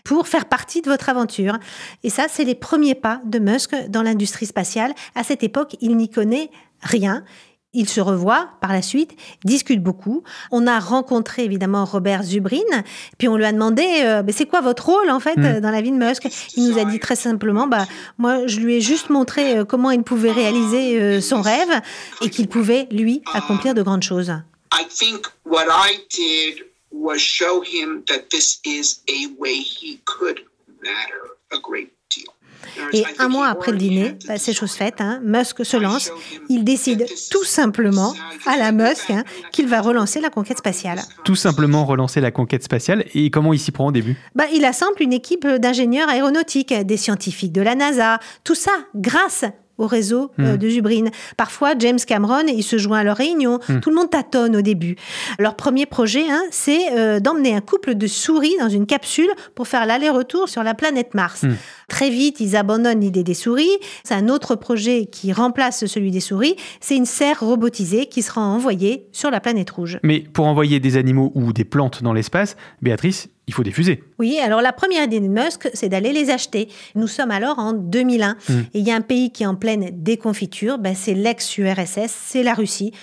pour 0.04 0.28
faire 0.28 0.46
partie 0.46 0.82
de 0.82 0.90
votre 0.90 1.10
aventure. 1.10 1.58
Et 2.04 2.10
ça, 2.10 2.26
c'est 2.30 2.44
les 2.46 2.56
premiers 2.56 2.96
pas 2.96 3.22
de 3.26 3.40
Musk 3.40 3.76
dans 3.90 4.02
l'industrie 4.02 4.46
spatiale. 4.46 4.94
À 5.16 5.24
cette 5.24 5.44
époque, 5.44 5.76
il 5.82 5.96
n'y 5.98 6.10
connaît 6.10 6.50
rien. 6.82 7.24
Ils 7.76 7.90
se 7.90 8.00
revoient 8.02 8.50
par 8.62 8.72
la 8.72 8.84
suite, 8.84 9.14
discutent 9.46 9.82
beaucoup. 9.82 10.24
On 10.52 10.68
a 10.68 10.80
rencontré 10.80 11.44
évidemment 11.44 11.86
Robert 11.86 12.22
Zubrin, 12.22 12.60
puis 13.18 13.28
on 13.28 13.36
lui 13.36 13.46
a 13.46 13.52
demandé 13.52 13.84
euh, 14.04 14.22
Mais 14.24 14.32
c'est 14.32 14.46
quoi 14.46 14.62
votre 14.62 14.86
rôle 14.86 15.10
en 15.10 15.20
fait 15.20 15.36
euh, 15.40 15.60
dans 15.60 15.72
la 15.72 15.82
vie 15.82 15.90
de 15.90 15.98
Musk? 15.98 16.28
Il 16.56 16.70
nous 16.70 16.78
a 16.78 16.86
dit 16.86 17.00
très 17.00 17.16
simplement 17.16 17.66
bah 17.66 17.88
moi 18.20 18.46
je 18.46 18.60
lui 18.60 18.76
ai 18.76 18.82
juste 18.82 19.10
montré 19.10 19.58
euh, 19.58 19.66
comment 19.66 19.90
il 19.90 20.04
pouvait 20.04 20.32
réaliser 20.32 21.02
euh, 21.02 21.20
son 21.20 21.42
rêve 21.42 21.82
et 22.22 22.30
qu'il 22.30 22.48
pouvait 22.48 22.88
lui 22.92 23.24
accomplir 23.34 23.74
de 23.74 23.82
grandes 23.82 24.04
choses. 24.04 24.32
I 24.72 24.86
think 24.88 25.26
what 25.44 25.66
I 25.68 25.98
did 26.16 26.64
was 26.94 27.18
show 27.18 27.62
him 27.62 28.04
that 28.08 28.30
this 28.30 28.60
is 28.66 29.02
a 29.10 29.28
way 29.38 29.56
he 29.56 30.00
could 30.06 30.46
matter 30.82 31.36
a 31.52 31.58
great 31.60 31.92
deal. 32.10 32.28
Et 32.94 33.04
un 33.20 33.28
mois 33.28 33.48
après 33.48 33.72
le 33.72 33.78
dîner, 33.78 34.16
bah, 34.28 34.38
c'est 34.38 34.54
chose 34.54 34.72
faite. 34.72 35.02
Hein, 35.02 35.20
Musk 35.24 35.66
se 35.66 35.78
lance. 35.78 36.12
Il 36.50 36.64
décide 36.64 37.06
tout 37.30 37.44
simplement, 37.44 38.14
à 38.46 38.58
la 38.58 38.72
Musk, 38.72 39.10
hein, 39.10 39.24
qu'il 39.52 39.68
va 39.68 39.82
relancer 39.82 40.22
la 40.22 40.30
conquête 40.30 40.60
spatiale. 40.60 41.02
Tout 41.26 41.36
simplement 41.36 41.86
relancer 41.86 42.22
la 42.22 42.32
conquête 42.32 42.64
spatiale. 42.64 43.06
Et 43.14 43.30
comment 43.32 43.54
il 43.54 43.60
s'y 43.60 43.72
prend 43.72 43.88
au 43.88 43.92
début? 43.92 44.18
Bah, 44.34 44.46
il 44.54 44.64
assemble 44.66 45.02
une 45.02 45.14
équipe 45.14 45.46
d'ingénieurs 45.46 46.10
aéronautiques, 46.10 46.74
des 46.74 46.98
scientifiques 46.98 47.52
de 47.52 47.62
la 47.62 47.76
NASA. 47.76 48.20
Tout 48.44 48.56
ça 48.56 48.72
grâce 48.96 49.46
au 49.78 49.88
réseau 49.88 50.32
euh, 50.40 50.54
Mm. 50.54 50.58
de 50.58 50.70
Zubrin. 50.70 51.04
Parfois, 51.38 51.74
James 51.80 52.00
Cameron, 52.06 52.46
il 52.48 52.64
se 52.64 52.78
joint 52.78 53.00
à 53.00 53.04
leur 53.04 53.18
réunion. 53.18 53.60
Mm. 53.68 53.80
Tout 53.80 53.90
le 53.90 53.96
monde 53.96 54.10
tâtonne 54.10 54.56
au 54.56 54.62
début. 54.62 54.96
Leur 55.40 55.56
premier 55.56 55.86
projet, 55.86 56.24
hein, 56.30 56.44
c'est 56.52 56.92
euh, 56.94 57.20
d'emmener 57.20 57.56
un 57.56 57.62
couple 57.62 57.96
de 57.96 58.08
souris 58.08 58.54
dans 58.60 58.70
une 58.70 58.86
capsule 58.86 59.30
pour 59.56 59.68
faire 59.68 59.86
l'aller-retour 59.86 60.50
sur 60.50 60.64
la 60.64 60.74
planète 60.74 61.14
Mars. 61.14 61.44
Mm. 61.44 61.54
Très 61.90 62.10
vite, 62.10 62.40
ils 62.40 62.56
abandonnent 62.56 63.02
l'idée 63.02 63.24
des 63.24 63.34
souris. 63.34 63.70
C'est 64.04 64.16
un 64.16 64.30
autre 64.30 64.56
projet 64.56 65.06
qui 65.06 65.34
remplace 65.34 65.86
celui 65.86 66.12
des 66.12 66.20
souris. 66.20 66.56
C'est 66.80 66.96
une 66.96 67.06
serre 67.06 67.40
robotisée 67.40 68.06
qui 68.08 68.22
sera 68.22 68.42
envoyée 68.42 69.08
sur 69.12 69.32
la 69.32 69.40
planète 69.40 69.70
rouge. 69.72 70.00
Mais 70.04 70.20
pour 70.22 70.46
envoyer 70.46 70.80
des 70.80 70.98
animaux 70.98 71.32
ou 71.36 71.54
des 71.54 71.66
plantes 71.66 72.04
dans 72.04 72.14
l'espace, 72.14 72.56
Béatrice, 72.82 73.30
il 73.48 73.54
faut 73.54 73.64
des 73.64 73.72
fusées. 73.72 74.04
Oui, 74.20 74.40
alors 74.40 74.62
la 74.62 74.72
première 74.72 75.04
idée 75.04 75.20
de 75.20 75.28
Musk, 75.28 75.70
c'est 75.74 75.90
d'aller 75.90 76.14
les 76.14 76.30
acheter. 76.30 76.70
Nous 76.96 77.08
sommes 77.08 77.32
alors 77.32 77.60
en 77.60 77.74
2001. 77.74 78.34
Mm. 78.34 78.54
Et 78.74 78.80
il 78.80 78.88
y 78.88 78.92
a 78.92 78.96
un 78.96 79.02
pays 79.02 79.32
qui 79.32 79.44
est 79.44 79.48
en 79.48 79.56
pleine 79.56 79.90
déconfiture, 79.92 80.78
ben, 80.78 80.96
c'est 80.96 81.14
l'ex-URSS, 81.14 82.10
c'est 82.10 82.44
la 82.44 82.54
Russie. 82.54 82.94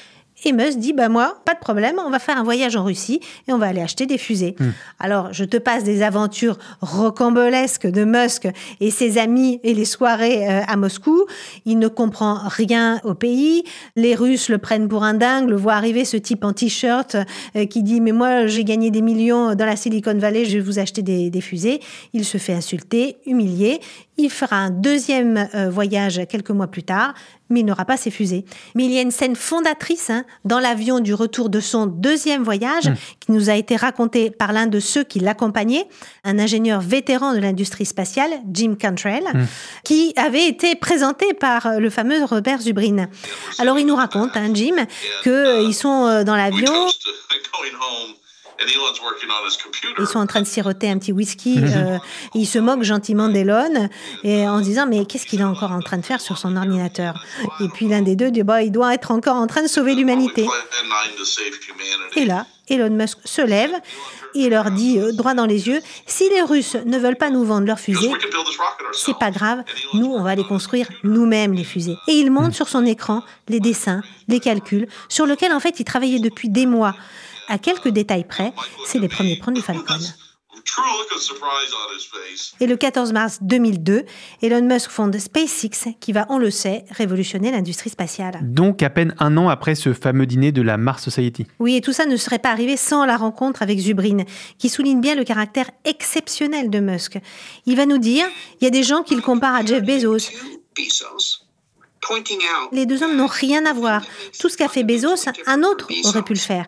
Et 0.44 0.52
Musk 0.52 0.78
dit, 0.78 0.92
bah 0.92 1.08
moi, 1.08 1.36
pas 1.44 1.54
de 1.54 1.58
problème, 1.58 1.96
on 2.04 2.10
va 2.10 2.18
faire 2.18 2.38
un 2.38 2.42
voyage 2.42 2.76
en 2.76 2.84
Russie 2.84 3.20
et 3.46 3.52
on 3.52 3.58
va 3.58 3.66
aller 3.66 3.82
acheter 3.82 4.06
des 4.06 4.18
fusées. 4.18 4.56
Alors, 4.98 5.32
je 5.32 5.44
te 5.44 5.56
passe 5.56 5.84
des 5.84 6.02
aventures 6.02 6.58
rocambolesques 6.80 7.86
de 7.86 8.04
Musk 8.04 8.48
et 8.80 8.90
ses 8.90 9.18
amis 9.18 9.60
et 9.62 9.74
les 9.74 9.84
soirées 9.84 10.48
euh, 10.48 10.60
à 10.66 10.76
Moscou. 10.76 11.26
Il 11.66 11.78
ne 11.78 11.88
comprend 11.88 12.38
rien 12.46 13.00
au 13.04 13.14
pays. 13.14 13.64
Les 13.96 14.14
Russes 14.14 14.48
le 14.48 14.58
prennent 14.58 14.88
pour 14.88 15.04
un 15.04 15.14
dingue, 15.14 15.48
le 15.48 15.56
voient 15.56 15.74
arriver 15.74 16.04
ce 16.04 16.16
type 16.16 16.44
en 16.44 16.52
t-shirt 16.52 17.16
euh, 17.56 17.66
qui 17.66 17.82
dit, 17.82 18.00
mais 18.00 18.12
moi, 18.12 18.46
j'ai 18.46 18.64
gagné 18.64 18.90
des 18.90 19.02
millions 19.02 19.54
dans 19.54 19.66
la 19.66 19.76
Silicon 19.76 20.16
Valley, 20.16 20.44
je 20.44 20.58
vais 20.58 20.64
vous 20.64 20.78
acheter 20.78 21.02
des, 21.02 21.30
des 21.30 21.40
fusées. 21.40 21.80
Il 22.12 22.24
se 22.24 22.38
fait 22.38 22.54
insulter, 22.54 23.18
humilier. 23.26 23.80
Il 24.16 24.30
fera 24.30 24.56
un 24.56 24.70
deuxième 24.70 25.48
euh, 25.54 25.70
voyage 25.70 26.20
quelques 26.28 26.50
mois 26.50 26.66
plus 26.66 26.82
tard, 26.82 27.14
mais 27.50 27.60
il 27.60 27.66
n'aura 27.66 27.84
pas 27.84 27.96
ses 27.96 28.10
fusées. 28.10 28.44
Mais 28.74 28.84
il 28.84 28.92
y 28.92 28.98
a 28.98 29.02
une 29.02 29.10
scène 29.10 29.36
fondatrice 29.36 30.10
hein, 30.10 30.24
dans 30.44 30.60
l'avion 30.60 31.00
du 31.00 31.14
retour 31.14 31.50
de 31.50 31.60
son 31.60 31.86
deuxième 31.86 32.42
voyage 32.42 32.90
qui 33.20 33.32
nous 33.32 33.50
a 33.50 33.54
été 33.54 33.76
racontée 33.76 34.30
par 34.30 34.52
l'un 34.52 34.66
de 34.66 34.80
ceux 34.80 35.04
qui 35.04 35.20
l'accompagnaient, 35.20 35.86
un 36.24 36.38
ingénieur 36.38 36.80
vétéran 36.80 37.34
de 37.34 37.38
l'industrie 37.38 37.86
spatiale, 37.86 38.30
Jim 38.52 38.76
Cantrell, 38.80 39.24
qui 39.84 40.12
avait 40.16 40.46
été 40.46 40.74
présenté 40.76 41.34
par 41.34 41.66
euh, 41.66 41.78
le 41.78 41.90
fameux 41.90 42.24
Robert 42.24 42.60
Zubrin. 42.60 43.08
Alors 43.58 43.78
il 43.78 43.86
nous 43.86 43.96
raconte, 43.96 44.36
hein, 44.36 44.50
Jim, 44.54 44.76
qu'ils 45.22 45.74
sont 45.74 46.06
euh, 46.06 46.24
dans 46.24 46.36
l'avion. 46.36 46.72
Ils 49.98 50.06
sont 50.06 50.18
en 50.18 50.26
train 50.26 50.40
de 50.42 50.46
siroter 50.46 50.90
un 50.90 50.98
petit 50.98 51.12
whisky. 51.12 51.58
euh, 51.58 51.96
et 52.34 52.38
ils 52.38 52.46
se 52.46 52.58
moquent 52.58 52.82
gentiment 52.82 53.28
d'Elon 53.28 53.88
et 54.24 54.46
en 54.48 54.58
se 54.58 54.64
disant 54.64 54.86
mais 54.86 55.04
qu'est-ce 55.06 55.26
qu'il 55.26 55.40
est 55.40 55.44
encore 55.44 55.72
en 55.72 55.80
train 55.80 55.98
de 55.98 56.04
faire 56.04 56.20
sur 56.20 56.38
son 56.38 56.56
ordinateur? 56.56 57.14
Et 57.60 57.68
puis 57.68 57.88
l'un 57.88 58.02
des 58.02 58.16
deux 58.16 58.30
dit 58.30 58.42
bah 58.42 58.62
il 58.62 58.70
doit 58.72 58.94
être 58.94 59.10
encore 59.10 59.36
en 59.36 59.46
train 59.46 59.62
de 59.62 59.68
sauver 59.68 59.94
l'humanité. 59.94 60.46
Et 62.16 62.24
là, 62.26 62.46
Elon 62.68 62.90
Musk 62.90 63.18
se 63.24 63.42
lève 63.42 63.72
et 64.34 64.48
leur 64.48 64.70
dit 64.70 64.98
euh, 64.98 65.10
droit 65.12 65.34
dans 65.34 65.46
les 65.46 65.66
yeux 65.66 65.80
si 66.06 66.28
les 66.28 66.42
Russes 66.42 66.76
ne 66.86 66.98
veulent 66.98 67.16
pas 67.16 67.30
nous 67.30 67.44
vendre 67.44 67.66
leurs 67.66 67.80
fusées, 67.80 68.10
c'est 68.92 69.18
pas 69.18 69.30
grave, 69.32 69.64
nous 69.94 70.06
on 70.12 70.22
va 70.22 70.34
les 70.36 70.44
construire 70.44 70.86
nous-mêmes 71.02 71.52
les 71.52 71.64
fusées. 71.64 71.96
Et 72.06 72.12
il 72.12 72.30
montre 72.30 72.54
sur 72.54 72.68
son 72.68 72.84
écran 72.86 73.22
les 73.48 73.58
dessins, 73.58 74.02
les 74.28 74.38
calculs 74.38 74.86
sur 75.08 75.26
lesquels 75.26 75.52
en 75.52 75.58
fait 75.60 75.80
il 75.80 75.84
travaillait 75.84 76.20
depuis 76.20 76.48
des 76.48 76.66
mois. 76.66 76.94
À 77.50 77.58
quelques 77.58 77.88
détails 77.88 78.22
près, 78.22 78.52
c'est 78.86 79.00
les 79.00 79.08
premiers 79.08 79.36
plans 79.36 79.50
du 79.50 79.60
Falcon. 79.60 79.98
Et 82.60 82.66
le 82.68 82.76
14 82.76 83.12
mars 83.12 83.38
2002, 83.42 84.04
Elon 84.40 84.62
Musk 84.62 84.88
fonde 84.88 85.18
SpaceX 85.18 85.96
qui 85.98 86.12
va, 86.12 86.26
on 86.28 86.38
le 86.38 86.52
sait, 86.52 86.84
révolutionner 86.90 87.50
l'industrie 87.50 87.90
spatiale. 87.90 88.38
Donc 88.42 88.84
à 88.84 88.90
peine 88.90 89.16
un 89.18 89.36
an 89.36 89.48
après 89.48 89.74
ce 89.74 89.92
fameux 89.92 90.26
dîner 90.26 90.52
de 90.52 90.62
la 90.62 90.76
Mars 90.76 91.02
Society. 91.02 91.48
Oui, 91.58 91.74
et 91.74 91.80
tout 91.80 91.92
ça 91.92 92.06
ne 92.06 92.16
serait 92.16 92.38
pas 92.38 92.52
arrivé 92.52 92.76
sans 92.76 93.04
la 93.04 93.16
rencontre 93.16 93.62
avec 93.62 93.80
Zubrin, 93.80 94.18
qui 94.58 94.68
souligne 94.68 95.00
bien 95.00 95.16
le 95.16 95.24
caractère 95.24 95.72
exceptionnel 95.84 96.70
de 96.70 96.78
Musk. 96.78 97.18
Il 97.66 97.74
va 97.74 97.84
nous 97.84 97.98
dire, 97.98 98.26
il 98.60 98.64
y 98.64 98.68
a 98.68 98.70
des 98.70 98.84
gens 98.84 99.02
qui 99.02 99.16
le 99.16 99.22
comparent 99.22 99.56
à 99.56 99.64
Jeff 99.64 99.82
Bezos. 99.82 100.30
Les 102.72 102.86
deux 102.86 103.02
hommes 103.02 103.16
n'ont 103.16 103.26
rien 103.26 103.64
à 103.66 103.72
voir. 103.72 104.02
Tout 104.38 104.48
ce 104.48 104.56
qu'a 104.56 104.68
fait 104.68 104.84
Bezos, 104.84 105.28
un 105.46 105.62
autre 105.62 105.88
aurait 106.04 106.22
pu 106.22 106.34
le 106.34 106.38
faire. 106.38 106.66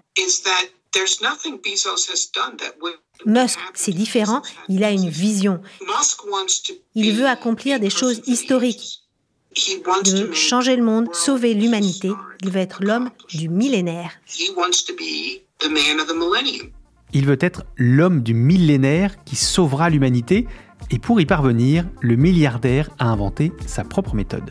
Musk, 3.25 3.59
c'est 3.75 3.93
différent, 3.93 4.43
il 4.69 4.85
a 4.85 4.91
une 4.91 5.09
vision. 5.09 5.61
Il 6.95 7.12
veut 7.15 7.27
accomplir 7.27 7.81
des 7.81 7.91
choses 7.91 8.21
historiques. 8.27 9.01
Il 9.57 9.83
veut 10.12 10.33
changer 10.33 10.77
le 10.77 10.83
monde, 10.83 11.15
sauver 11.15 11.55
l'humanité. 11.55 12.11
Il 12.43 12.51
veut 12.51 12.61
être 12.61 12.83
l'homme 12.83 13.11
du 13.29 13.49
millénaire. 13.49 14.12
Il 17.15 17.27
veut 17.27 17.39
être 17.41 17.62
l'homme 17.77 18.23
du 18.23 18.35
millénaire 18.35 19.23
qui 19.25 19.37
sauvera 19.37 19.91
l'humanité. 19.91 20.47
Et 20.91 20.99
pour 20.99 21.21
y 21.21 21.27
parvenir, 21.27 21.87
le 22.01 22.17
milliardaire 22.17 22.91
a 22.99 23.07
inventé 23.07 23.53
sa 23.67 23.85
propre 23.85 24.15
méthode. 24.15 24.51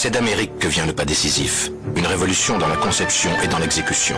C'est 0.00 0.10
d'Amérique 0.10 0.60
que 0.60 0.68
vient 0.68 0.86
le 0.86 0.92
pas 0.92 1.04
décisif. 1.04 1.72
Une 1.96 2.06
révolution 2.06 2.56
dans 2.56 2.68
la 2.68 2.76
conception 2.76 3.32
et 3.42 3.48
dans 3.48 3.58
l'exécution. 3.58 4.14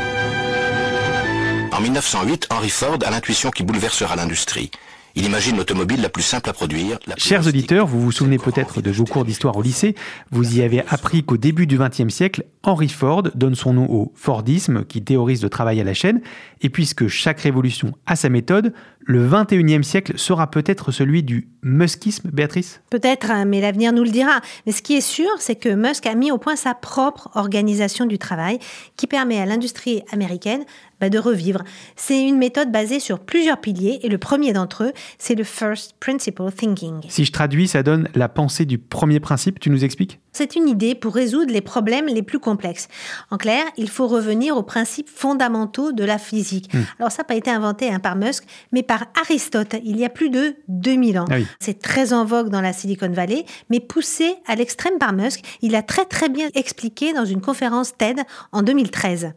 En 1.72 1.80
1908, 1.80 2.48
Henry 2.50 2.68
Ford 2.68 2.98
a 3.02 3.10
l'intuition 3.10 3.50
qui 3.50 3.62
bouleversera 3.62 4.14
l'industrie. 4.14 4.70
Il 5.16 5.24
imagine 5.24 5.56
l'automobile 5.56 6.00
la 6.00 6.08
plus 6.08 6.22
simple 6.22 6.48
à 6.50 6.52
produire. 6.52 6.98
La 7.06 7.14
plus 7.14 7.24
Chers 7.24 7.46
auditeurs, 7.46 7.86
vous 7.86 8.00
vous 8.00 8.12
souvenez 8.12 8.38
peut-être 8.38 8.80
de 8.80 8.90
vos 8.90 9.04
cours 9.04 9.24
d'histoire 9.24 9.56
au 9.56 9.62
lycée. 9.62 9.96
Vous 10.30 10.58
y 10.58 10.62
avez 10.62 10.82
appris 10.88 11.24
qu'au 11.24 11.36
début 11.36 11.66
du 11.66 11.78
XXe 11.78 12.14
siècle, 12.14 12.44
Henry 12.62 12.88
Ford 12.88 13.24
donne 13.34 13.54
son 13.54 13.72
nom 13.72 13.90
au 13.90 14.12
Fordisme, 14.14 14.84
qui 14.84 15.02
théorise 15.02 15.42
le 15.42 15.48
travail 15.48 15.80
à 15.80 15.84
la 15.84 15.94
chaîne. 15.94 16.20
Et 16.60 16.68
puisque 16.68 17.08
chaque 17.08 17.40
révolution 17.40 17.92
a 18.06 18.14
sa 18.14 18.28
méthode, 18.28 18.72
le 19.00 19.26
XXIe 19.28 19.82
siècle 19.82 20.18
sera 20.18 20.50
peut-être 20.50 20.92
celui 20.92 21.22
du 21.22 21.48
muskisme, 21.62 22.30
Béatrice? 22.30 22.80
Peut-être, 22.90 23.30
hein, 23.30 23.46
mais 23.46 23.60
l'avenir 23.60 23.92
nous 23.92 24.04
le 24.04 24.10
dira. 24.10 24.40
Mais 24.66 24.72
ce 24.72 24.82
qui 24.82 24.94
est 24.94 25.00
sûr, 25.00 25.30
c'est 25.38 25.56
que 25.56 25.70
Musk 25.70 26.06
a 26.06 26.14
mis 26.14 26.30
au 26.30 26.38
point 26.38 26.54
sa 26.54 26.74
propre 26.74 27.30
organisation 27.34 28.06
du 28.06 28.18
travail 28.18 28.58
qui 28.96 29.06
permet 29.06 29.40
à 29.40 29.46
l'industrie 29.46 30.02
américaine 30.12 30.64
bah, 31.00 31.08
de 31.08 31.18
revivre. 31.18 31.62
C'est 31.96 32.22
une 32.22 32.38
méthode 32.38 32.70
basée 32.70 33.00
sur 33.00 33.18
plusieurs 33.18 33.60
piliers 33.60 34.00
et 34.02 34.08
le 34.08 34.18
premier 34.18 34.52
d'entre 34.52 34.84
eux, 34.84 34.92
c'est 35.18 35.34
le 35.34 35.44
First 35.44 35.94
Principle 36.00 36.50
Thinking. 36.52 37.00
Si 37.08 37.24
je 37.24 37.32
traduis, 37.32 37.68
ça 37.68 37.82
donne 37.82 38.08
la 38.14 38.28
pensée 38.28 38.64
du 38.64 38.78
premier 38.78 39.20
principe, 39.20 39.60
tu 39.60 39.70
nous 39.70 39.84
expliques? 39.84 40.20
C'est 40.32 40.54
une 40.54 40.68
idée 40.68 40.94
pour 40.94 41.14
résoudre 41.14 41.52
les 41.52 41.60
problèmes 41.60 42.06
les 42.06 42.22
plus 42.22 42.38
complexes. 42.38 42.88
En 43.30 43.36
clair, 43.36 43.64
il 43.76 43.90
faut 43.90 44.06
revenir 44.06 44.56
aux 44.56 44.62
principes 44.62 45.08
fondamentaux 45.08 45.92
de 45.92 46.04
la 46.04 46.18
physique. 46.18 46.70
Alors 46.98 47.10
ça 47.10 47.22
n'a 47.22 47.24
pas 47.24 47.34
été 47.34 47.50
inventé 47.50 47.90
hein, 47.90 47.98
par 47.98 48.16
Musk, 48.16 48.44
mais 48.72 48.82
par 48.82 49.06
Aristote, 49.20 49.74
il 49.84 49.98
y 49.98 50.04
a 50.04 50.08
plus 50.08 50.30
de 50.30 50.54
2000 50.68 51.18
ans. 51.18 51.24
Ah 51.30 51.36
oui. 51.36 51.46
C'est 51.58 51.80
très 51.80 52.12
en 52.12 52.24
vogue 52.24 52.48
dans 52.48 52.60
la 52.60 52.72
Silicon 52.72 53.10
Valley, 53.10 53.44
mais 53.70 53.80
poussé 53.80 54.34
à 54.46 54.54
l'extrême 54.54 54.98
par 54.98 55.12
Musk. 55.12 55.42
Il 55.62 55.74
a 55.74 55.82
très 55.82 56.04
très 56.04 56.28
bien 56.28 56.48
expliqué 56.54 57.12
dans 57.12 57.24
une 57.24 57.40
conférence 57.40 57.96
TED 57.96 58.20
en 58.52 58.62
2013. 58.62 59.32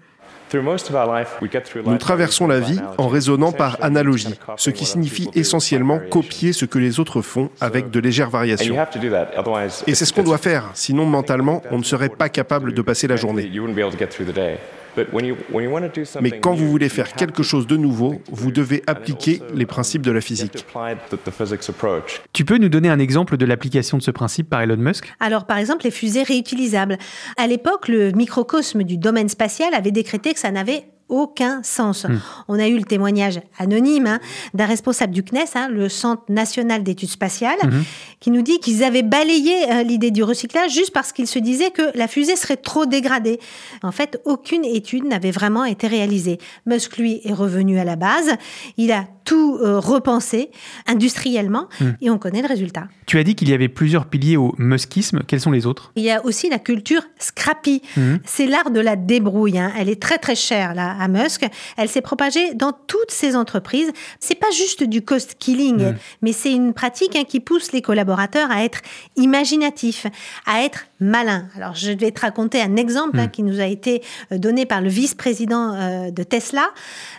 Nous 1.85 1.97
traversons 1.97 2.47
la 2.47 2.59
vie 2.59 2.79
en 2.97 3.07
raisonnant 3.07 3.51
par 3.51 3.77
analogie, 3.81 4.35
ce 4.57 4.69
qui 4.69 4.85
signifie 4.85 5.29
essentiellement 5.33 5.99
copier 6.09 6.53
ce 6.53 6.65
que 6.65 6.79
les 6.79 6.99
autres 6.99 7.21
font 7.21 7.49
avec 7.61 7.89
de 7.89 7.99
légères 7.99 8.29
variations. 8.29 8.75
Et 9.87 9.95
c'est 9.95 10.05
ce 10.05 10.13
qu'on 10.13 10.23
doit 10.23 10.37
faire, 10.37 10.71
sinon 10.73 11.05
mentalement, 11.05 11.61
on 11.71 11.77
ne 11.77 11.83
serait 11.83 12.09
pas 12.09 12.29
capable 12.29 12.73
de 12.73 12.81
passer 12.81 13.07
la 13.07 13.15
journée. 13.15 13.49
Mais 16.21 16.39
quand 16.39 16.53
vous 16.53 16.69
voulez 16.69 16.89
faire 16.89 17.13
quelque 17.13 17.43
chose 17.43 17.67
de 17.67 17.77
nouveau, 17.77 18.21
vous 18.31 18.51
devez 18.51 18.83
appliquer 18.87 19.41
les 19.53 19.65
principes 19.65 20.01
de 20.01 20.11
la 20.11 20.21
physique. 20.21 20.65
Tu 22.33 22.45
peux 22.45 22.57
nous 22.57 22.69
donner 22.69 22.89
un 22.89 22.99
exemple 22.99 23.37
de 23.37 23.45
l'application 23.45 23.97
de 23.97 24.03
ce 24.03 24.11
principe 24.11 24.49
par 24.49 24.61
Elon 24.61 24.77
Musk? 24.77 25.13
Alors, 25.19 25.45
par 25.45 25.57
exemple, 25.57 25.85
les 25.85 25.91
fusées 25.91 26.23
réutilisables. 26.23 26.97
À 27.37 27.47
l'époque, 27.47 27.87
le 27.87 28.11
microcosme 28.11 28.83
du 28.83 28.97
domaine 28.97 29.29
spatial 29.29 29.73
avait 29.73 29.91
décrété 29.91 30.33
que 30.33 30.39
ça 30.39 30.51
n'avait 30.51 30.85
aucun 31.13 31.61
sens. 31.61 32.07
On 32.47 32.57
a 32.57 32.67
eu 32.67 32.75
le 32.77 32.83
témoignage 32.83 33.39
anonyme 33.59 34.07
hein, 34.07 34.19
d'un 34.55 34.65
responsable 34.65 35.13
du 35.13 35.23
CNES, 35.23 35.45
hein, 35.53 35.69
le 35.69 35.87
Centre 35.87 36.23
national 36.29 36.81
d'études 36.81 37.09
spatiales, 37.09 37.59
qui 38.19 38.31
nous 38.31 38.41
dit 38.41 38.59
qu'ils 38.59 38.83
avaient 38.83 39.03
balayé 39.03 39.71
euh, 39.71 39.83
l'idée 39.83 40.09
du 40.09 40.23
recyclage 40.23 40.71
juste 40.71 40.91
parce 40.91 41.11
qu'ils 41.11 41.27
se 41.27 41.37
disaient 41.37 41.69
que 41.69 41.95
la 41.95 42.07
fusée 42.07 42.35
serait 42.35 42.57
trop 42.57 42.87
dégradée. 42.87 43.39
En 43.83 43.91
fait, 43.91 44.19
aucune 44.25 44.65
étude 44.65 45.05
n'avait 45.05 45.31
vraiment 45.31 45.65
été 45.65 45.85
réalisée. 45.85 46.39
Musk, 46.65 46.97
lui, 46.97 47.21
est 47.23 47.33
revenu 47.33 47.77
à 47.77 47.83
la 47.83 47.95
base. 47.95 48.31
Il 48.77 48.91
a 48.91 49.05
tout 49.25 49.57
euh, 49.61 49.79
repenser 49.79 50.51
industriellement 50.87 51.67
hmm. 51.79 51.91
et 52.01 52.09
on 52.09 52.17
connaît 52.17 52.41
le 52.41 52.47
résultat. 52.47 52.87
Tu 53.05 53.17
as 53.17 53.23
dit 53.23 53.35
qu'il 53.35 53.49
y 53.49 53.53
avait 53.53 53.69
plusieurs 53.69 54.05
piliers 54.05 54.37
au 54.37 54.53
muskisme. 54.57 55.21
Quels 55.27 55.41
sont 55.41 55.51
les 55.51 55.65
autres? 55.65 55.91
Il 55.95 56.03
y 56.03 56.11
a 56.11 56.23
aussi 56.25 56.49
la 56.49 56.59
culture 56.59 57.01
scrappy. 57.19 57.81
Hmm. 57.97 58.15
C'est 58.25 58.47
l'art 58.47 58.71
de 58.71 58.79
la 58.79 58.95
débrouille. 58.95 59.57
Hein. 59.57 59.71
Elle 59.77 59.89
est 59.89 60.01
très 60.01 60.17
très 60.17 60.35
chère 60.35 60.73
là 60.73 60.95
à 60.99 61.07
Musk. 61.07 61.45
Elle 61.77 61.89
s'est 61.89 62.01
propagée 62.01 62.53
dans 62.53 62.73
toutes 62.87 63.11
ses 63.11 63.35
entreprises. 63.35 63.91
C'est 64.19 64.35
pas 64.35 64.51
juste 64.51 64.83
du 64.83 65.01
cost 65.01 65.35
killing, 65.39 65.91
hmm. 65.91 65.95
mais 66.21 66.33
c'est 66.33 66.51
une 66.51 66.73
pratique 66.73 67.15
hein, 67.15 67.23
qui 67.27 67.39
pousse 67.39 67.71
les 67.71 67.81
collaborateurs 67.81 68.51
à 68.51 68.63
être 68.63 68.81
imaginatifs, 69.15 70.07
à 70.45 70.63
être 70.63 70.85
malins. 71.03 71.45
Alors 71.55 71.75
je 71.75 71.91
vais 71.91 72.11
te 72.11 72.21
raconter 72.21 72.61
un 72.61 72.75
exemple 72.75 73.19
hein, 73.19 73.27
qui 73.27 73.43
nous 73.43 73.59
a 73.59 73.65
été 73.65 74.01
euh, 74.31 74.37
donné 74.37 74.65
par 74.65 74.81
le 74.81 74.89
vice-président 74.89 75.73
euh, 75.73 76.11
de 76.11 76.23
Tesla. 76.23 76.69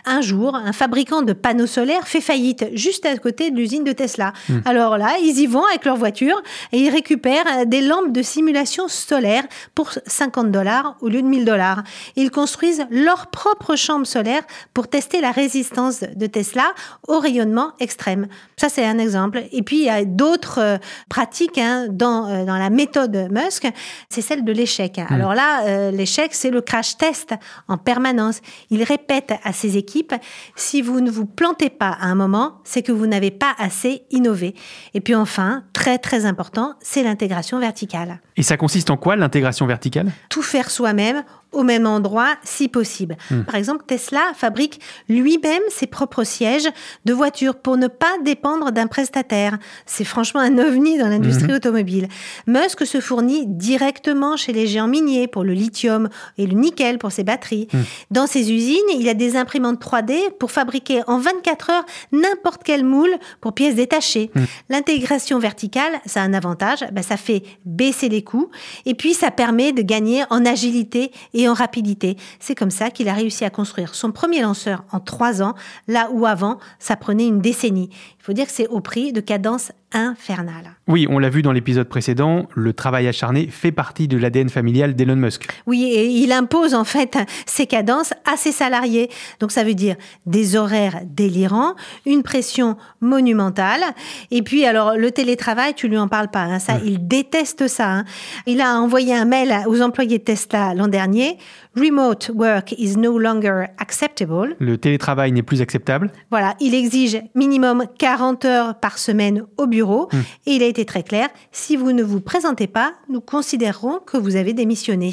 Un 0.05 0.21
jour, 0.21 0.55
un 0.55 0.73
fabricant 0.73 1.21
de 1.21 1.33
panneaux 1.33 1.67
solaires 1.67 2.07
fait 2.07 2.21
faillite 2.21 2.65
juste 2.73 3.05
à 3.05 3.15
côté 3.17 3.51
de 3.51 3.55
l'usine 3.55 3.83
de 3.83 3.91
Tesla. 3.91 4.33
Hmm. 4.49 4.59
Alors 4.65 4.97
là, 4.97 5.17
ils 5.21 5.39
y 5.39 5.47
vont 5.47 5.65
avec 5.65 5.85
leur 5.85 5.97
voiture 5.97 6.41
et 6.71 6.79
ils 6.79 6.89
récupèrent 6.89 7.45
euh, 7.59 7.65
des 7.65 7.81
lampes 7.81 8.11
de 8.11 8.21
simulation 8.21 8.87
solaire 8.87 9.43
pour 9.75 9.91
50 10.05 10.51
dollars 10.51 10.97
au 11.01 11.07
lieu 11.07 11.21
de 11.21 11.27
1000 11.27 11.45
dollars. 11.45 11.83
Ils 12.15 12.31
construisent 12.31 12.85
leur 12.89 13.27
propre 13.27 13.75
chambre 13.75 14.07
solaire 14.07 14.41
pour 14.73 14.87
tester 14.87 15.21
la 15.21 15.31
résistance 15.31 16.01
de 16.01 16.25
Tesla 16.25 16.73
au 17.07 17.19
rayonnement 17.19 17.73
extrême. 17.79 18.27
Ça, 18.57 18.69
c'est 18.69 18.85
un 18.85 18.97
exemple. 18.97 19.43
Et 19.51 19.61
puis, 19.61 19.77
il 19.77 19.85
y 19.85 19.89
a 19.89 20.03
d'autres 20.05 20.79
pratiques 21.09 21.57
hein, 21.57 21.87
dans, 21.89 22.45
dans 22.45 22.57
la 22.57 22.69
méthode 22.69 23.27
Musk, 23.31 23.67
c'est 24.09 24.21
celle 24.21 24.43
de 24.43 24.51
l'échec. 24.51 24.97
Hmm. 24.97 25.13
Alors 25.13 25.33
là, 25.33 25.91
l'échec, 25.91 26.33
c'est 26.33 26.49
le 26.49 26.61
crash 26.61 26.97
test 26.97 27.33
en 27.67 27.77
permanence. 27.77 28.41
Il 28.69 28.83
répète 28.83 29.33
à 29.43 29.53
ses 29.53 29.77
équipes, 29.77 30.13
si 30.55 30.81
vous 30.81 31.01
ne 31.01 31.11
vous 31.11 31.25
plantez 31.25 31.69
pas 31.69 31.89
à 31.99 32.05
un 32.05 32.15
moment, 32.15 32.61
c'est 32.63 32.81
que 32.81 32.91
vous 32.91 33.07
n'avez 33.07 33.31
pas 33.31 33.53
assez 33.57 34.03
innové. 34.11 34.55
Et 34.93 35.01
puis 35.01 35.15
enfin, 35.15 35.63
très 35.73 35.97
très 35.97 36.25
important, 36.25 36.73
c'est 36.81 37.03
l'intégration 37.03 37.59
verticale. 37.59 38.19
Et 38.37 38.43
ça 38.43 38.57
consiste 38.57 38.89
en 38.89 38.97
quoi 38.97 39.15
l'intégration 39.15 39.65
verticale? 39.65 40.11
Tout 40.29 40.41
faire 40.41 40.69
soi-même 40.69 41.23
au 41.55 41.63
même 41.63 41.87
endroit 41.87 42.35
si 42.43 42.67
possible. 42.67 43.17
Hmm. 43.31 43.43
Par 43.43 43.55
exemple, 43.55 43.83
Tesla 43.87 44.21
fabrique 44.35 44.79
lui-même 45.09 45.61
ses 45.69 45.87
propres 45.87 46.23
sièges 46.23 46.67
de 47.05 47.13
voitures 47.13 47.55
pour 47.55 47.77
ne 47.77 47.87
pas 47.87 48.11
dépendre 48.23 48.71
d'un 48.71 48.87
prestataire. 48.87 49.57
C'est 49.85 50.03
franchement 50.03 50.41
un 50.41 50.57
ovni 50.57 50.97
dans 50.97 51.07
l'industrie 51.07 51.51
hmm. 51.51 51.55
automobile. 51.55 52.07
Musk 52.47 52.85
se 52.85 52.99
fournit 52.99 53.45
directement 53.47 54.37
chez 54.37 54.53
les 54.53 54.67
géants 54.67 54.87
miniers 54.87 55.27
pour 55.27 55.43
le 55.43 55.53
lithium 55.53 56.09
et 56.37 56.45
le 56.45 56.53
nickel 56.53 56.97
pour 56.97 57.11
ses 57.11 57.23
batteries. 57.23 57.67
Hmm. 57.73 57.81
Dans 58.11 58.27
ses 58.27 58.51
usines, 58.51 58.75
il 58.97 59.07
a 59.09 59.13
des 59.13 59.35
imprimantes 59.35 59.81
3D 59.81 60.31
pour 60.39 60.51
fabriquer 60.51 61.01
en 61.07 61.17
24 61.17 61.69
heures 61.69 61.85
n'importe 62.11 62.61
quel 62.63 62.83
moule 62.83 63.15
pour 63.41 63.53
pièces 63.53 63.75
détachées. 63.75 64.31
L'intégration 64.69 65.39
verticale, 65.39 65.93
ça 66.05 66.21
a 66.21 66.25
un 66.25 66.33
avantage, 66.33 66.85
ben, 66.91 67.01
ça 67.01 67.17
fait 67.17 67.43
baisser 67.65 68.09
les 68.09 68.23
coûts 68.23 68.49
et 68.85 68.93
puis 68.93 69.13
ça 69.13 69.31
permet 69.31 69.71
de 69.71 69.81
gagner 69.81 70.23
en 70.29 70.45
agilité 70.45 71.11
et 71.33 71.44
en 71.47 71.53
rapidité. 71.53 72.17
C'est 72.39 72.55
comme 72.55 72.71
ça 72.71 72.89
qu'il 72.89 73.09
a 73.09 73.13
réussi 73.13 73.45
à 73.45 73.49
construire 73.49 73.95
son 73.95 74.11
premier 74.11 74.41
lanceur 74.41 74.83
en 74.91 74.99
trois 74.99 75.41
ans, 75.41 75.55
là 75.87 76.09
où 76.11 76.25
avant, 76.25 76.59
ça 76.79 76.95
prenait 76.95 77.27
une 77.27 77.39
décennie. 77.39 77.89
Il 78.25 78.33
faut 78.33 78.33
dire 78.33 78.47
que 78.47 78.51
c'est 78.51 78.67
au 78.69 78.79
prix 78.79 79.13
de 79.13 79.21
cadences 79.21 79.71
infernales. 79.91 80.71
Oui, 80.87 81.05
on 81.07 81.19
l'a 81.19 81.29
vu 81.29 81.43
dans 81.43 81.51
l'épisode 81.51 81.87
précédent, 81.87 82.47
le 82.55 82.73
travail 82.73 83.07
acharné 83.07 83.45
fait 83.47 83.71
partie 83.71 84.07
de 84.07 84.17
l'ADN 84.17 84.49
familial 84.49 84.95
d'Elon 84.95 85.15
Musk. 85.15 85.47
Oui, 85.67 85.83
et 85.93 86.07
il 86.07 86.31
impose 86.31 86.73
en 86.73 86.85
fait 86.85 87.19
ses 87.45 87.67
cadences 87.67 88.13
à 88.25 88.35
ses 88.35 88.51
salariés. 88.51 89.11
Donc 89.39 89.51
ça 89.51 89.63
veut 89.63 89.75
dire 89.75 89.95
des 90.25 90.55
horaires 90.55 91.01
délirants, 91.05 91.75
une 92.07 92.23
pression 92.23 92.77
monumentale. 92.99 93.83
Et 94.31 94.41
puis 94.41 94.65
alors 94.65 94.95
le 94.95 95.11
télétravail, 95.11 95.75
tu 95.75 95.87
lui 95.87 95.99
en 95.99 96.07
parles 96.07 96.29
pas. 96.29 96.45
Hein, 96.45 96.57
ça, 96.57 96.79
il 96.83 97.07
déteste 97.07 97.67
ça. 97.67 97.91
Hein. 97.91 98.05
Il 98.47 98.59
a 98.59 98.79
envoyé 98.79 99.13
un 99.13 99.25
mail 99.25 99.55
aux 99.67 99.81
employés 99.81 100.17
de 100.17 100.23
Tesla 100.23 100.73
l'an 100.73 100.87
dernier. 100.87 101.37
Remote 101.75 102.31
work 102.33 102.73
is 102.77 102.95
no 102.95 103.19
longer 103.19 103.65
acceptable. 103.79 104.55
Le 104.59 104.77
télétravail 104.77 105.33
n'est 105.33 105.43
plus 105.43 105.61
acceptable. 105.61 106.09
Voilà, 106.31 106.55
il 106.61 106.73
exige 106.73 107.21
minimum 107.35 107.83
40 107.97 108.45
heures 108.45 108.79
par 108.79 108.97
semaine 108.97 109.43
au 109.57 109.67
bureau. 109.67 110.07
Hmm. 110.13 110.21
Et 110.45 110.51
il 110.53 110.63
a 110.63 110.67
été 110.67 110.85
très 110.85 111.03
clair, 111.03 111.27
si 111.51 111.75
vous 111.75 111.91
ne 111.91 112.01
vous 112.01 112.21
présentez 112.21 112.67
pas, 112.67 112.93
nous 113.09 113.19
considérerons 113.19 113.99
que 113.99 114.15
vous 114.15 114.37
avez 114.37 114.53
démissionné. 114.53 115.11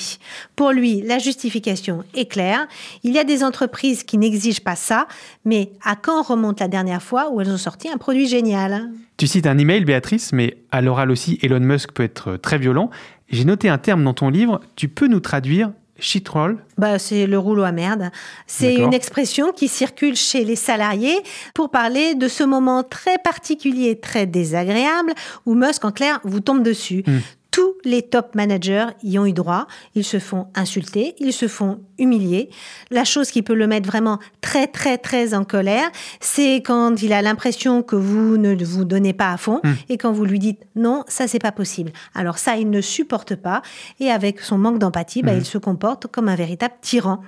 Pour 0.54 0.70
lui, 0.70 1.02
la 1.02 1.18
justification 1.18 2.04
est 2.14 2.26
claire. 2.26 2.68
Il 3.02 3.12
y 3.12 3.18
a 3.18 3.24
des 3.24 3.42
entreprises 3.42 4.04
qui 4.04 4.16
n'exigent 4.16 4.62
pas 4.62 4.76
ça, 4.76 5.08
mais 5.44 5.72
à 5.84 5.96
quand 5.96 6.22
remonte 6.22 6.60
la 6.60 6.68
dernière 6.68 7.02
fois 7.02 7.30
où 7.32 7.40
elles 7.40 7.50
ont 7.50 7.56
sorti 7.56 7.88
un 7.88 7.96
produit 7.96 8.28
génial? 8.28 8.88
Tu 9.16 9.26
cites 9.26 9.48
un 9.48 9.58
email, 9.58 9.84
Béatrice, 9.84 10.32
mais 10.32 10.58
à 10.70 10.80
l'oral 10.80 11.10
aussi, 11.10 11.40
Elon 11.42 11.58
Musk 11.58 11.90
peut 11.92 12.04
être 12.04 12.36
très 12.36 12.58
violent. 12.58 12.90
J'ai 13.30 13.44
noté 13.44 13.68
un 13.68 13.78
terme 13.78 14.04
dans 14.04 14.14
ton 14.14 14.28
livre, 14.28 14.60
tu 14.76 14.88
peux 14.88 15.08
nous 15.08 15.20
traduire 15.20 15.72
Shitroll 16.02 16.58
bah, 16.76 16.98
C'est 16.98 17.26
le 17.26 17.38
rouleau 17.38 17.62
à 17.62 17.72
merde. 17.72 18.10
C'est 18.46 18.74
une 18.74 18.92
expression 18.92 19.52
qui 19.52 19.68
circule 19.68 20.16
chez 20.16 20.44
les 20.44 20.56
salariés 20.56 21.22
pour 21.54 21.70
parler 21.70 22.14
de 22.14 22.28
ce 22.28 22.44
moment 22.44 22.82
très 22.82 23.18
particulier, 23.18 23.98
très 23.98 24.26
désagréable, 24.26 25.12
où 25.46 25.54
Musk, 25.54 25.84
en 25.84 25.92
clair, 25.92 26.20
vous 26.24 26.40
tombe 26.40 26.62
dessus. 26.62 27.04
Hmm 27.06 27.18
tous 27.52 27.74
les 27.84 28.02
top 28.02 28.34
managers 28.34 28.86
y 29.04 29.18
ont 29.18 29.26
eu 29.26 29.32
droit. 29.32 29.66
Ils 29.94 30.04
se 30.04 30.18
font 30.18 30.48
insulter, 30.56 31.14
ils 31.18 31.32
se 31.32 31.46
font 31.46 31.80
humilier. 31.98 32.50
La 32.90 33.04
chose 33.04 33.30
qui 33.30 33.42
peut 33.42 33.54
le 33.54 33.66
mettre 33.66 33.86
vraiment 33.86 34.18
très, 34.40 34.66
très, 34.66 34.98
très 34.98 35.34
en 35.34 35.44
colère, 35.44 35.88
c'est 36.18 36.56
quand 36.56 37.00
il 37.02 37.12
a 37.12 37.22
l'impression 37.22 37.82
que 37.82 37.94
vous 37.94 38.38
ne 38.38 38.56
vous 38.64 38.84
donnez 38.84 39.12
pas 39.12 39.30
à 39.30 39.36
fond 39.36 39.60
hmm. 39.62 39.74
et 39.90 39.98
quand 39.98 40.12
vous 40.12 40.24
lui 40.24 40.38
dites 40.38 40.60
non, 40.74 41.04
ça, 41.06 41.28
c'est 41.28 41.38
pas 41.38 41.52
possible. 41.52 41.92
Alors 42.14 42.38
ça, 42.38 42.56
il 42.56 42.70
ne 42.70 42.80
supporte 42.80 43.36
pas 43.36 43.62
et 44.00 44.10
avec 44.10 44.40
son 44.40 44.58
manque 44.58 44.78
d'empathie, 44.78 45.22
bah, 45.22 45.34
hmm. 45.34 45.38
il 45.38 45.44
se 45.44 45.58
comporte 45.58 46.06
comme 46.06 46.28
un 46.28 46.36
véritable 46.36 46.74
tyran. 46.80 47.20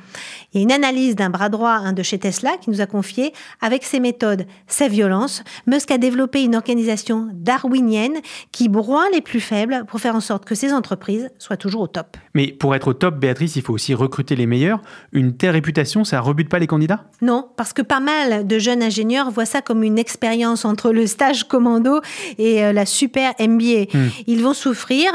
Il 0.53 0.59
y 0.59 0.61
a 0.61 0.63
une 0.65 0.73
analyse 0.73 1.15
d'un 1.15 1.31
bras 1.31 1.51
droit 1.51 1.93
de 1.93 2.03
chez 2.03 2.19
Tesla 2.19 2.57
qui 2.61 2.71
nous 2.71 2.81
a 2.81 2.87
confié 2.87 3.35
avec 3.61 3.85
ses 3.85 4.01
méthodes, 4.01 4.47
sa 4.67 4.89
violence, 4.89 5.45
Musk 5.67 5.91
a 5.91 5.99
développé 5.99 6.43
une 6.43 6.57
organisation 6.57 7.29
darwinienne 7.33 8.17
qui 8.53 8.69
broie 8.69 9.05
les 9.13 9.21
plus 9.21 9.41
faibles 9.41 9.85
pour 9.87 10.01
faire 10.01 10.14
en 10.15 10.21
sorte 10.21 10.45
que 10.45 10.55
ces 10.55 10.73
entreprises 10.73 11.31
soient 11.39 11.57
toujours 11.57 11.83
au 11.83 11.87
top. 11.87 12.17
Mais 12.35 12.49
pour 12.49 12.75
être 12.75 12.89
au 12.89 12.95
top, 12.95 13.17
Béatrice, 13.17 13.57
il 13.57 13.63
faut 13.63 13.73
aussi 13.73 13.95
recruter 13.95 14.37
les 14.37 14.47
meilleurs. 14.47 14.81
Une 15.13 15.37
telle 15.37 15.51
réputation, 15.51 16.05
ça 16.05 16.21
rebute 16.21 16.49
pas 16.49 16.59
les 16.59 16.67
candidats? 16.67 17.05
Non, 17.23 17.49
parce 17.57 17.73
que 17.73 17.83
pas 17.83 18.01
mal 18.01 18.47
de 18.47 18.59
jeunes 18.59 18.83
ingénieurs 18.83 19.31
voient 19.31 19.45
ça 19.45 19.61
comme 19.61 19.83
une 19.83 19.99
expérience 19.99 20.65
entre 20.65 20.91
le 20.91 21.07
stage 21.07 21.45
commando 21.45 22.01
et 22.39 22.65
euh, 22.65 22.73
la 22.73 22.87
super 22.87 23.35
MBA. 23.41 23.87
Hmm. 23.93 24.09
Ils 24.27 24.43
vont 24.43 24.55
souffrir, 24.55 25.11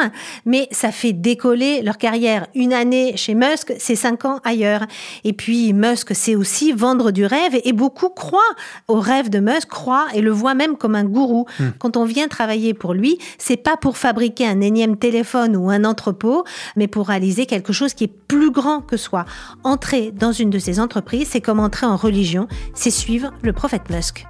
mais 0.46 0.68
ça 0.72 0.92
fait 0.92 1.14
décoller 1.14 1.82
leur 1.82 1.98
carrière. 1.98 2.48
Une 2.56 2.74
année 2.74 3.16
chez 3.18 3.36
Musk, 3.36 3.74
c'est 3.78 3.96
cinq 3.96 4.26
ans 4.26 4.40
ailleurs. 4.44 4.86
Et 5.24 5.34
puis 5.34 5.74
Musk, 5.74 6.14
c'est 6.14 6.36
aussi 6.36 6.72
vendre 6.72 7.12
du 7.12 7.26
rêve 7.26 7.60
et 7.64 7.74
beaucoup 7.74 8.10
croient 8.10 8.40
au 8.88 9.00
rêve 9.00 9.30
de 9.30 9.40
Musk, 9.40 9.70
croient 9.70 10.08
et 10.14 10.22
le 10.22 10.32
voient 10.32 10.56
même 10.56 10.78
comme 10.78 10.96
un 10.96 11.06
gourou. 11.06 11.46
Hmm. 11.60 11.70
Quand 11.80 11.98
on 11.98 12.06
vient 12.06 12.28
travailler 12.28 12.74
pour 12.74 12.94
lui, 12.94 13.18
c'est 13.38 13.58
pas 13.58 13.78
pour 13.78 13.98
fabriquer 13.98 14.48
un 14.48 14.62
énième 14.62 14.89
téléphone 14.98 15.56
ou 15.56 15.70
un 15.70 15.84
entrepôt, 15.84 16.44
mais 16.76 16.88
pour 16.88 17.08
réaliser 17.08 17.46
quelque 17.46 17.74
chose 17.74 17.94
qui 17.94 18.06
est 18.06 18.14
plus 18.28 18.52
grand 18.52 18.82
que 18.82 18.98
soi. 18.98 19.26
Entrer 19.64 20.12
dans 20.12 20.32
une 20.32 20.50
de 20.50 20.60
ces 20.60 20.80
entreprises, 20.80 21.30
c'est 21.30 21.42
comme 21.42 21.60
entrer 21.60 21.86
en 21.86 21.96
religion, 21.96 22.48
c'est 22.74 22.92
suivre 22.92 23.34
le 23.42 23.54
prophète 23.54 23.90
Musk. 23.90 24.26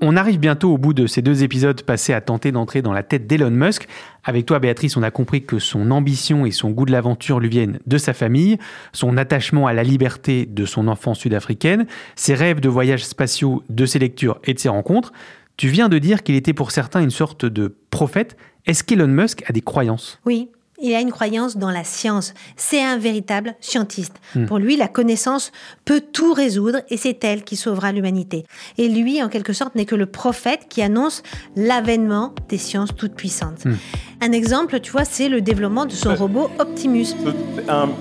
On 0.00 0.16
arrive 0.16 0.38
bientôt 0.38 0.72
au 0.72 0.78
bout 0.78 0.92
de 0.92 1.06
ces 1.06 1.22
deux 1.22 1.44
épisodes 1.44 1.80
passés 1.82 2.12
à 2.12 2.20
tenter 2.20 2.52
d'entrer 2.52 2.82
dans 2.82 2.92
la 2.92 3.02
tête 3.02 3.26
d'Elon 3.26 3.50
Musk. 3.50 3.86
Avec 4.24 4.44
toi, 4.44 4.58
Béatrice, 4.58 4.96
on 4.96 5.02
a 5.02 5.10
compris 5.10 5.44
que 5.44 5.58
son 5.58 5.90
ambition 5.90 6.44
et 6.44 6.50
son 6.50 6.70
goût 6.70 6.84
de 6.84 6.92
l'aventure 6.92 7.40
lui 7.40 7.48
viennent 7.48 7.78
de 7.86 7.98
sa 7.98 8.12
famille, 8.12 8.58
son 8.92 9.16
attachement 9.16 9.66
à 9.66 9.72
la 9.72 9.82
liberté 9.82 10.46
de 10.46 10.66
son 10.66 10.88
enfance 10.88 11.20
sud-africaine, 11.20 11.86
ses 12.16 12.34
rêves 12.34 12.60
de 12.60 12.68
voyages 12.68 13.04
spatiaux, 13.04 13.62
de 13.70 13.86
ses 13.86 13.98
lectures 13.98 14.40
et 14.44 14.52
de 14.52 14.58
ses 14.58 14.68
rencontres. 14.68 15.12
Tu 15.56 15.68
viens 15.68 15.88
de 15.88 15.98
dire 15.98 16.22
qu'il 16.22 16.34
était 16.34 16.52
pour 16.52 16.70
certains 16.70 17.00
une 17.00 17.10
sorte 17.10 17.46
de 17.46 17.74
prophète. 17.90 18.36
Est-ce 18.66 18.82
qu'Elon 18.82 19.06
Musk 19.06 19.44
a 19.48 19.52
des 19.52 19.60
croyances? 19.60 20.20
Oui, 20.26 20.50
il 20.80 20.94
a 20.94 21.00
une 21.00 21.12
croyance 21.12 21.56
dans 21.56 21.70
la 21.70 21.84
science. 21.84 22.34
C'est 22.56 22.82
un 22.82 22.98
véritable 22.98 23.54
scientiste. 23.60 24.14
Hmm. 24.34 24.46
Pour 24.46 24.58
lui, 24.58 24.76
la 24.76 24.88
connaissance 24.88 25.52
peut 25.84 26.00
tout 26.00 26.32
résoudre 26.32 26.78
et 26.88 26.96
c'est 26.96 27.22
elle 27.24 27.44
qui 27.44 27.56
sauvera 27.56 27.92
l'humanité. 27.92 28.44
Et 28.78 28.88
lui, 28.88 29.22
en 29.22 29.28
quelque 29.28 29.52
sorte, 29.52 29.74
n'est 29.74 29.86
que 29.86 29.94
le 29.94 30.06
prophète 30.06 30.66
qui 30.68 30.82
annonce 30.82 31.22
l'avènement 31.56 32.34
des 32.48 32.58
sciences 32.58 32.90
toutes 32.96 33.14
puissantes. 33.14 33.64
Hmm. 33.64 33.76
Un 34.20 34.32
exemple, 34.32 34.80
tu 34.80 34.90
vois, 34.90 35.04
c'est 35.04 35.28
le 35.28 35.40
développement 35.40 35.86
de 35.86 35.92
son 35.92 36.14
robot 36.14 36.50
Optimus. 36.58 37.14
Um, 37.68 37.92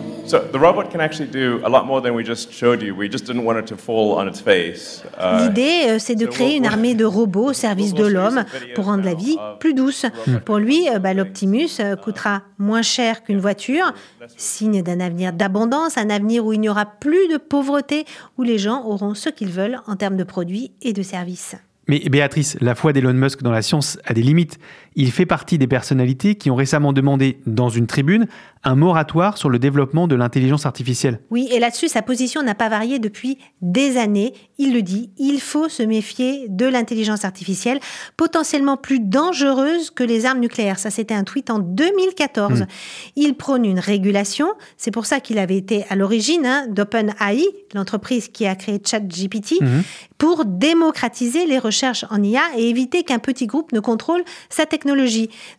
L'idée, 5.39 5.99
c'est 5.99 6.15
de 6.15 6.25
créer 6.25 6.57
une 6.57 6.65
armée 6.65 6.95
de 6.95 7.05
robots 7.05 7.49
au 7.49 7.53
service 7.53 7.93
de 7.93 8.05
l'homme 8.05 8.45
pour 8.75 8.85
rendre 8.85 9.03
la 9.03 9.13
vie 9.13 9.37
plus 9.59 9.73
douce. 9.73 10.05
Pour 10.45 10.57
lui, 10.57 10.89
euh, 10.89 10.99
bah, 10.99 11.13
l'Optimus 11.13 11.69
euh, 11.79 11.95
coûtera 11.95 12.43
moins 12.57 12.81
cher 12.81 13.23
qu'une 13.23 13.39
voiture, 13.39 13.93
signe 14.37 14.81
d'un 14.81 14.99
avenir 14.99 15.33
d'abondance, 15.33 15.97
un 15.97 16.09
avenir 16.09 16.45
où 16.45 16.53
il 16.53 16.59
n'y 16.59 16.69
aura 16.69 16.85
plus 16.85 17.27
de 17.27 17.37
pauvreté, 17.37 18.05
où 18.37 18.43
les 18.43 18.57
gens 18.57 18.85
auront 18.85 19.13
ce 19.13 19.29
qu'ils 19.29 19.49
veulent 19.49 19.79
en 19.87 19.95
termes 19.95 20.17
de 20.17 20.23
produits 20.23 20.71
et 20.81 20.93
de 20.93 21.01
services. 21.01 21.55
Mais 21.87 21.99
Béatrice, 21.99 22.55
la 22.61 22.75
foi 22.75 22.93
d'Elon 22.93 23.13
Musk 23.13 23.41
dans 23.41 23.51
la 23.51 23.61
science 23.61 23.99
a 24.05 24.13
des 24.13 24.21
limites. 24.21 24.57
Il 24.95 25.11
fait 25.11 25.25
partie 25.25 25.57
des 25.57 25.67
personnalités 25.67 26.35
qui 26.35 26.51
ont 26.51 26.55
récemment 26.55 26.93
demandé, 26.93 27.39
dans 27.45 27.69
une 27.69 27.87
tribune, 27.87 28.27
un 28.63 28.75
moratoire 28.75 29.37
sur 29.37 29.49
le 29.49 29.59
développement 29.59 30.07
de 30.07 30.15
l'intelligence 30.15 30.65
artificielle. 30.65 31.19
Oui, 31.29 31.49
et 31.51 31.59
là-dessus, 31.59 31.89
sa 31.89 32.01
position 32.01 32.41
n'a 32.43 32.55
pas 32.55 32.69
varié 32.69 32.99
depuis 32.99 33.37
des 33.61 33.97
années. 33.97 34.33
Il 34.57 34.73
le 34.73 34.81
dit, 34.81 35.09
il 35.17 35.41
faut 35.41 35.67
se 35.67 35.83
méfier 35.83 36.47
de 36.47 36.65
l'intelligence 36.65 37.25
artificielle, 37.25 37.79
potentiellement 38.15 38.77
plus 38.77 38.99
dangereuse 38.99 39.91
que 39.91 40.03
les 40.03 40.25
armes 40.25 40.39
nucléaires. 40.39 40.79
Ça, 40.79 40.89
c'était 40.89 41.13
un 41.13 41.23
tweet 41.23 41.49
en 41.49 41.59
2014. 41.59 42.61
Hmm. 42.61 42.65
Il 43.15 43.35
prône 43.35 43.65
une 43.65 43.79
régulation. 43.79 44.47
C'est 44.77 44.91
pour 44.91 45.05
ça 45.05 45.19
qu'il 45.19 45.39
avait 45.39 45.57
été 45.57 45.85
à 45.89 45.95
l'origine 45.95 46.45
hein, 46.45 46.67
d'OpenAI, 46.69 47.43
l'entreprise 47.73 48.29
qui 48.29 48.45
a 48.45 48.55
créé 48.55 48.79
ChatGPT, 48.83 49.61
hmm. 49.61 49.81
pour 50.17 50.45
démocratiser 50.45 51.45
les 51.45 51.59
recherches 51.59 52.05
en 52.09 52.23
IA 52.23 52.43
et 52.57 52.69
éviter 52.69 53.03
qu'un 53.03 53.19
petit 53.19 53.47
groupe 53.47 53.73
ne 53.73 53.79
contrôle 53.79 54.23
sa 54.49 54.65
technologie. 54.65 54.82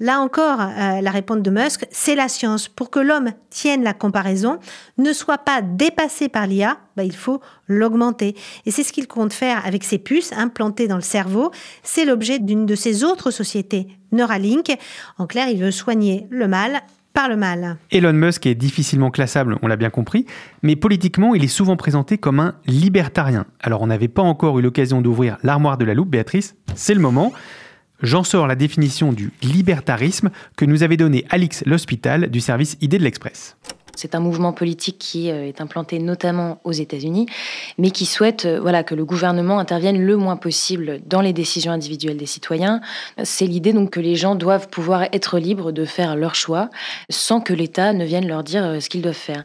Là 0.00 0.20
encore, 0.20 0.60
euh, 0.60 1.00
la 1.00 1.10
réponse 1.10 1.42
de 1.42 1.50
Musk, 1.50 1.86
c'est 1.90 2.14
la 2.14 2.28
science. 2.28 2.68
Pour 2.68 2.90
que 2.90 2.98
l'homme 2.98 3.30
tienne 3.50 3.82
la 3.82 3.94
comparaison, 3.94 4.58
ne 4.98 5.12
soit 5.12 5.38
pas 5.38 5.62
dépassé 5.62 6.28
par 6.28 6.46
l'IA, 6.46 6.78
bah, 6.96 7.04
il 7.04 7.14
faut 7.14 7.40
l'augmenter. 7.68 8.34
Et 8.66 8.70
c'est 8.70 8.82
ce 8.82 8.92
qu'il 8.92 9.06
compte 9.06 9.32
faire 9.32 9.64
avec 9.64 9.84
ses 9.84 9.98
puces 9.98 10.32
implantées 10.32 10.88
dans 10.88 10.96
le 10.96 11.02
cerveau. 11.02 11.50
C'est 11.82 12.04
l'objet 12.04 12.38
d'une 12.38 12.66
de 12.66 12.74
ses 12.74 13.04
autres 13.04 13.30
sociétés, 13.30 13.88
Neuralink. 14.12 14.76
En 15.18 15.26
clair, 15.26 15.48
il 15.48 15.58
veut 15.58 15.70
soigner 15.70 16.26
le 16.30 16.48
mal 16.48 16.82
par 17.14 17.28
le 17.28 17.36
mal. 17.36 17.78
Elon 17.92 18.12
Musk 18.12 18.44
est 18.44 18.56
difficilement 18.56 19.10
classable, 19.10 19.56
on 19.62 19.68
l'a 19.68 19.76
bien 19.76 19.88
compris, 19.88 20.26
mais 20.62 20.74
politiquement, 20.74 21.34
il 21.34 21.44
est 21.44 21.48
souvent 21.48 21.76
présenté 21.76 22.18
comme 22.18 22.40
un 22.40 22.56
libertarien. 22.66 23.46
Alors 23.60 23.82
on 23.82 23.86
n'avait 23.86 24.08
pas 24.08 24.22
encore 24.22 24.58
eu 24.58 24.62
l'occasion 24.62 25.00
d'ouvrir 25.00 25.38
l'armoire 25.44 25.78
de 25.78 25.84
la 25.84 25.94
loupe, 25.94 26.10
Béatrice, 26.10 26.56
c'est 26.74 26.92
le 26.92 27.00
moment. 27.00 27.32
J'en 28.02 28.24
sors 28.24 28.46
la 28.46 28.56
définition 28.56 29.12
du 29.12 29.32
libertarisme 29.42 30.30
que 30.56 30.64
nous 30.64 30.82
avait 30.82 30.96
donné 30.96 31.24
Alix 31.30 31.62
L'Hospital 31.64 32.28
du 32.28 32.40
service 32.40 32.76
Idée 32.80 32.98
de 32.98 33.04
l'Express. 33.04 33.56
C'est 33.96 34.14
un 34.14 34.20
mouvement 34.20 34.52
politique 34.52 34.98
qui 34.98 35.30
euh, 35.30 35.46
est 35.46 35.60
implanté 35.60 35.98
notamment 36.00 36.60
aux 36.64 36.72
États-Unis, 36.72 37.26
mais 37.78 37.90
qui 37.90 38.06
souhaite 38.06 38.44
euh, 38.44 38.60
voilà, 38.60 38.82
que 38.82 38.94
le 38.94 39.04
gouvernement 39.04 39.58
intervienne 39.58 40.04
le 40.04 40.16
moins 40.16 40.36
possible 40.36 41.00
dans 41.06 41.20
les 41.20 41.32
décisions 41.32 41.72
individuelles 41.72 42.16
des 42.16 42.26
citoyens. 42.26 42.80
C'est 43.22 43.46
l'idée 43.46 43.72
donc 43.72 43.90
que 43.90 44.00
les 44.00 44.16
gens 44.16 44.34
doivent 44.34 44.68
pouvoir 44.68 45.04
être 45.12 45.38
libres 45.38 45.72
de 45.72 45.84
faire 45.84 46.16
leur 46.16 46.34
choix 46.34 46.70
sans 47.08 47.40
que 47.40 47.52
l'État 47.52 47.92
ne 47.92 48.04
vienne 48.04 48.26
leur 48.26 48.42
dire 48.42 48.64
euh, 48.64 48.80
ce 48.80 48.88
qu'ils 48.88 49.02
doivent 49.02 49.14
faire. 49.14 49.44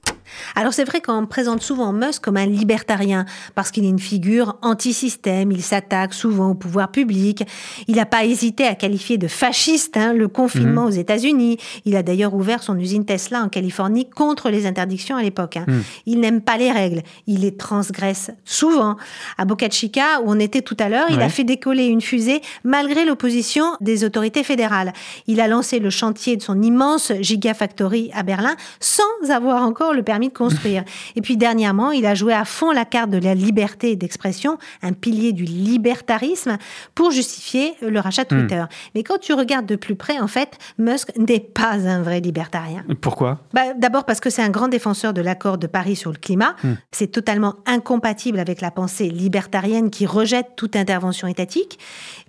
Alors 0.55 0.73
c'est 0.73 0.83
vrai 0.83 1.01
qu'on 1.01 1.25
présente 1.25 1.61
souvent 1.61 1.93
Musk 1.93 2.23
comme 2.23 2.37
un 2.37 2.45
libertarien 2.45 3.25
parce 3.55 3.71
qu'il 3.71 3.85
est 3.85 3.89
une 3.89 3.99
figure 3.99 4.57
anti-système, 4.61 5.51
il 5.51 5.61
s'attaque 5.61 6.13
souvent 6.13 6.51
au 6.51 6.55
pouvoir 6.55 6.91
public, 6.91 7.43
il 7.87 7.95
n'a 7.95 8.05
pas 8.05 8.25
hésité 8.25 8.65
à 8.65 8.75
qualifier 8.75 9.17
de 9.17 9.27
fasciste 9.27 9.97
hein, 9.97 10.13
le 10.13 10.27
confinement 10.27 10.83
mhm. 10.83 10.87
aux 10.87 10.91
États-Unis, 10.91 11.57
il 11.85 11.95
a 11.95 12.03
d'ailleurs 12.03 12.33
ouvert 12.33 12.63
son 12.63 12.77
usine 12.77 13.05
Tesla 13.05 13.43
en 13.43 13.49
Californie 13.49 14.09
contre 14.09 14.49
les 14.49 14.65
interdictions 14.65 15.15
à 15.15 15.21
l'époque. 15.21 15.57
Hein. 15.57 15.65
Mhm. 15.67 15.83
Il 16.05 16.19
n'aime 16.19 16.41
pas 16.41 16.57
les 16.57 16.71
règles, 16.71 17.03
il 17.27 17.41
les 17.41 17.55
transgresse 17.55 18.31
souvent. 18.45 18.97
À 19.37 19.45
Boca 19.45 19.69
Chica, 19.69 20.21
où 20.21 20.31
on 20.31 20.39
était 20.39 20.61
tout 20.61 20.77
à 20.79 20.89
l'heure, 20.89 21.07
il 21.09 21.21
a 21.21 21.29
fait 21.29 21.43
décoller 21.43 21.85
une 21.85 22.01
fusée 22.01 22.41
malgré 22.63 23.05
l'opposition 23.05 23.65
des 23.81 24.03
autorités 24.03 24.43
fédérales. 24.43 24.93
Il 25.27 25.41
a 25.41 25.47
lancé 25.47 25.79
le 25.79 25.89
chantier 25.89 26.37
de 26.37 26.41
son 26.41 26.61
immense 26.61 27.11
Gigafactory 27.19 28.11
à 28.13 28.23
Berlin 28.23 28.55
sans 28.79 29.03
avoir 29.29 29.63
encore 29.63 29.93
le 29.93 30.03
permis 30.03 30.18
de 30.27 30.33
construire. 30.33 30.83
Et 31.15 31.21
puis 31.21 31.37
dernièrement, 31.37 31.91
il 31.91 32.05
a 32.05 32.15
joué 32.15 32.33
à 32.33 32.45
fond 32.45 32.71
la 32.71 32.85
carte 32.85 33.09
de 33.09 33.17
la 33.17 33.33
liberté 33.33 33.95
d'expression, 33.95 34.57
un 34.81 34.93
pilier 34.93 35.33
du 35.33 35.43
libertarisme, 35.43 36.57
pour 36.95 37.11
justifier 37.11 37.73
le 37.81 37.99
rachat 37.99 38.25
de 38.25 38.35
hmm. 38.35 38.39
Twitter. 38.39 38.63
Mais 38.95 39.03
quand 39.03 39.19
tu 39.19 39.33
regardes 39.33 39.65
de 39.65 39.75
plus 39.75 39.95
près, 39.95 40.19
en 40.19 40.27
fait, 40.27 40.57
Musk 40.77 41.11
n'est 41.17 41.39
pas 41.39 41.87
un 41.87 42.01
vrai 42.01 42.19
libertarien. 42.19 42.83
Pourquoi? 43.01 43.39
Bah, 43.53 43.73
D'abord 43.77 44.05
parce 44.05 44.19
que 44.19 44.29
c'est 44.29 44.41
un 44.41 44.49
grand 44.49 44.67
défenseur 44.67 45.13
de 45.13 45.21
l'accord 45.21 45.57
de 45.57 45.67
Paris 45.67 45.95
sur 45.95 46.11
le 46.11 46.17
climat. 46.17 46.55
Hmm. 46.63 46.73
C'est 46.91 47.07
totalement 47.07 47.55
incompatible 47.65 48.39
avec 48.39 48.61
la 48.61 48.71
pensée 48.71 49.09
libertarienne 49.09 49.89
qui 49.89 50.05
rejette 50.05 50.47
toute 50.55 50.75
intervention 50.75 51.27
étatique. 51.27 51.79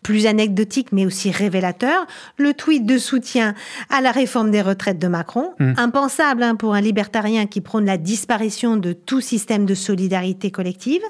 Plus 0.03 0.27
anecdotique, 0.27 0.89
mais 0.93 1.07
aussi 1.07 1.31
révélateur, 1.31 2.07
le 2.37 2.55
tweet 2.55 2.87
de 2.87 2.99
soutien 2.99 3.55
à 3.91 4.01
la 4.01 4.11
réforme 4.11 4.51
des 4.51 4.63
retraites 4.63 4.99
de 4.99 5.09
Macron, 5.09 5.53
hmm. 5.59 5.75
impensable 5.77 6.43
hein, 6.43 6.55
pour 6.55 6.75
un 6.75 6.81
libertarien 6.81 7.47
qui 7.47 7.61
prône 7.61 7.80
la 7.87 7.97
disparition 7.97 8.77
de 8.77 8.93
tout 8.93 9.21
système 9.21 9.67
de 9.67 9.75
solidarité 9.75 10.51
collective. 10.51 11.03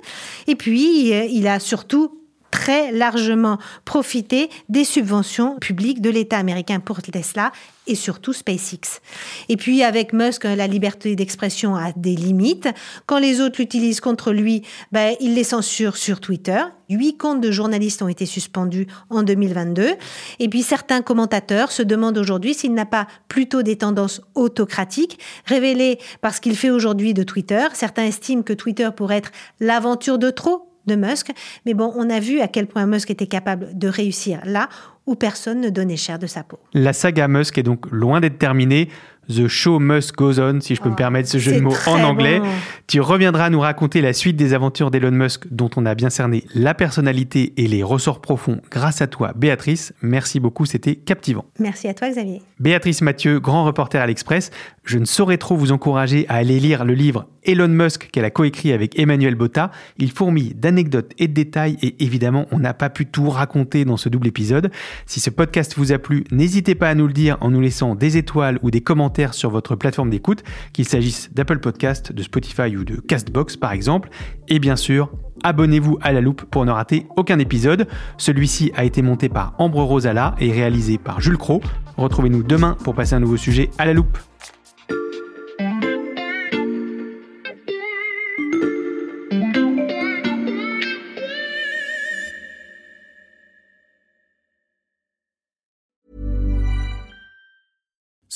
Et 0.47 0.57
puis, 0.57 1.13
euh, 1.13 1.25
il 1.25 1.47
a 1.47 1.59
surtout 1.61 2.20
très 2.51 2.93
largement 2.93 3.59
profité 3.85 4.51
des 4.69 4.85
subventions 4.85 5.59
publiques 5.59 6.01
de 6.01 6.11
l'État 6.11 6.39
américain 6.39 6.81
pour 6.81 7.03
Tesla 7.03 7.53
et 7.87 7.95
surtout 7.95 8.33
SpaceX. 8.33 9.01
Et 9.49 9.57
puis 9.57 9.83
avec 9.83 10.13
Musk, 10.13 10.45
la 10.45 10.67
liberté 10.67 11.17
d'expression 11.17 11.75
a 11.75 11.93
des 11.97 12.15
limites. 12.15 12.69
Quand 13.07 13.19
les 13.19 13.41
autres 13.41 13.57
l'utilisent 13.59 14.01
contre 14.01 14.33
lui, 14.33 14.63
ben, 14.93 15.17
il 15.21 15.35
les 15.35 15.45
censure 15.45 15.97
sur 15.97 16.21
Twitter. 16.21 16.61
Huit 16.89 17.17
comptes 17.17 17.41
de 17.41 17.51
journalistes 17.51 18.03
ont 18.03 18.09
été 18.09 18.27
suspendus 18.27 18.87
en 19.09 19.23
2022. 19.23 19.95
Et 20.39 20.49
puis 20.49 20.63
certains 20.63 21.03
commentateurs 21.03 21.73
se 21.73 21.83
demandent 21.83 22.19
aujourd'hui 22.19 22.55
s'il 22.55 22.75
n'a 22.75 22.87
pas 22.87 23.07
plutôt 23.29 23.63
des 23.63 23.77
tendances 23.77 24.21
autocratiques 24.35 25.19
révélées 25.47 25.99
par 26.21 26.35
ce 26.35 26.41
qu'il 26.41 26.57
fait 26.57 26.71
aujourd'hui 26.71 27.15
de 27.15 27.23
Twitter. 27.23 27.67
Certains 27.75 28.05
estiment 28.05 28.43
que 28.43 28.53
Twitter 28.53 28.89
pourrait 28.97 29.19
être 29.19 29.33
l'aventure 29.59 30.19
de 30.19 30.31
trop 30.31 30.70
Musk. 30.97 31.33
Mais 31.67 31.75
bon, 31.75 31.93
on 31.97 32.11
a 32.11 32.21
vu 32.21 32.41
à 32.41 32.49
quel 32.49 32.67
point 32.67 32.87
Musk 32.87 33.11
était 33.11 33.27
capable 33.27 33.77
de 33.77 33.89
réussir 33.89 34.41
là 34.45 34.69
où 35.07 35.15
personne 35.15 35.61
ne 35.61 35.71
donnait 35.71 35.97
cher 35.97 36.19
de 36.19 36.27
sa 36.27 36.43
peau. 36.43 36.59
La 36.73 36.93
saga 36.93 37.27
Musk 37.27 37.59
est 37.59 37.63
donc 37.63 37.91
loin 37.91 38.21
d'être 38.21 38.39
terminée. 38.39 38.89
The 39.31 39.49
Show 39.49 39.79
Must 39.79 40.13
Goes 40.17 40.41
On, 40.41 40.61
si 40.61 40.75
je 40.75 40.83
peux 40.83 40.89
me 40.89 40.95
oh, 40.95 40.97
permettre 40.97 41.29
ce 41.29 41.39
jeu 41.39 41.53
de 41.53 41.61
mots 41.61 41.75
en 41.87 42.03
anglais. 42.03 42.41
Tu 42.87 43.01
reviendras 43.01 43.51
nous 43.51 43.61
raconter 43.61 44.01
la 44.01 44.13
suite 44.13 44.37
des 44.37 44.53
aventures 44.55 44.91
d'Elon 44.91 45.13
Musk, 45.13 45.47
dont 45.51 45.71
on 45.77 45.87
a 45.87 45.95
bien 45.95 46.11
cerné 46.11 46.45
la 46.55 46.75
personnalité 46.75 47.53
et 47.57 47.69
les 47.69 47.83
ressorts 47.83 48.21
profonds 48.21 48.61
grâce 48.71 49.01
à 49.01 49.07
toi, 49.07 49.33
Béatrice. 49.37 49.93
Merci 50.03 50.41
beaucoup, 50.41 50.67
c'était 50.67 50.97
captivant. 50.97 51.45
Merci 51.59 51.89
à 51.89 51.95
toi, 51.95 52.09
Xavier. 52.11 52.43
Béatrice 52.59 53.03
Mathieu, 53.03 53.39
grand 53.39 53.65
reporter 53.65 54.03
à 54.03 54.07
l'Express. 54.07 54.51
Je 54.85 54.99
ne 54.99 55.05
saurais 55.05 55.39
trop 55.39 55.57
vous 55.57 55.73
encourager 55.73 56.27
à 56.29 56.35
aller 56.35 56.59
lire 56.59 56.85
le 56.85 56.95
livre 56.95 57.27
Elon 57.45 57.69
Musk 57.69 58.11
qu'elle 58.11 58.25
a 58.25 58.31
coécrit 58.31 58.73
avec 58.73 58.99
Emmanuel 58.99 59.35
Botta. 59.35 59.71
Il 59.99 60.11
fourmille 60.11 60.55
d'anecdotes 60.55 61.13
et 61.19 61.29
de 61.29 61.33
détails 61.33 61.77
et 61.83 62.03
évidemment, 62.03 62.47
on 62.51 62.59
n'a 62.59 62.75
pas 62.75 62.91
pu 62.91 63.07
tout 63.07 63.31
raconter 63.31 63.85
dans 63.85 63.97
ce 63.97 64.09
double 64.09 64.27
épisode. 64.27 64.71
Si 65.07 65.21
ce 65.21 65.31
podcast 65.31 65.75
vous 65.77 65.93
a 65.93 65.99
plu, 65.99 66.25
n'hésitez 66.31 66.75
pas 66.75 66.89
à 66.89 66.95
nous 66.95 67.07
le 67.07 67.13
dire 67.13 67.37
en 67.41 67.51
nous 67.51 67.61
laissant 67.61 67.95
des 67.95 68.17
étoiles 68.17 68.59
ou 68.63 68.71
des 68.71 68.81
commentaires 68.81 69.20
sur 69.29 69.51
votre 69.51 69.77
plateforme 69.77 70.11
d'écoute, 70.11 70.43
qu'il 70.73 70.87
s'agisse 70.87 71.33
d'Apple 71.33 71.59
Podcast, 71.59 72.13
de 72.13 72.23
Spotify 72.23 72.77
ou 72.77 72.85
de 72.85 72.97
Castbox 72.97 73.57
par 73.57 73.73
exemple. 73.73 74.11
Et 74.49 74.59
bien 74.59 74.77
sûr, 74.77 75.11
abonnez-vous 75.43 75.99
à 76.03 76.13
la 76.13 76.21
loupe 76.21 76.45
pour 76.45 76.65
ne 76.65 76.71
rater 76.71 77.07
aucun 77.17 77.39
épisode. 77.39 77.87
Celui-ci 78.19 78.73
a 78.75 78.85
été 78.85 79.03
monté 79.03 79.29
par 79.29 79.55
Ambre 79.59 79.83
Rosala 79.83 80.35
et 80.39 80.51
réalisé 80.53 80.99
par 80.99 81.21
Jules 81.21 81.39
Cro. 81.39 81.61
Retrouvez-nous 81.97 82.43
demain 82.43 82.77
pour 82.85 82.95
passer 82.95 83.15
un 83.15 83.21
nouveau 83.21 83.37
sujet 83.37 83.71
à 83.79 83.87
la 83.87 83.93
loupe. 83.93 84.19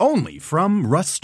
only 0.00 0.38
from 0.38 0.86
Rust 0.86 1.22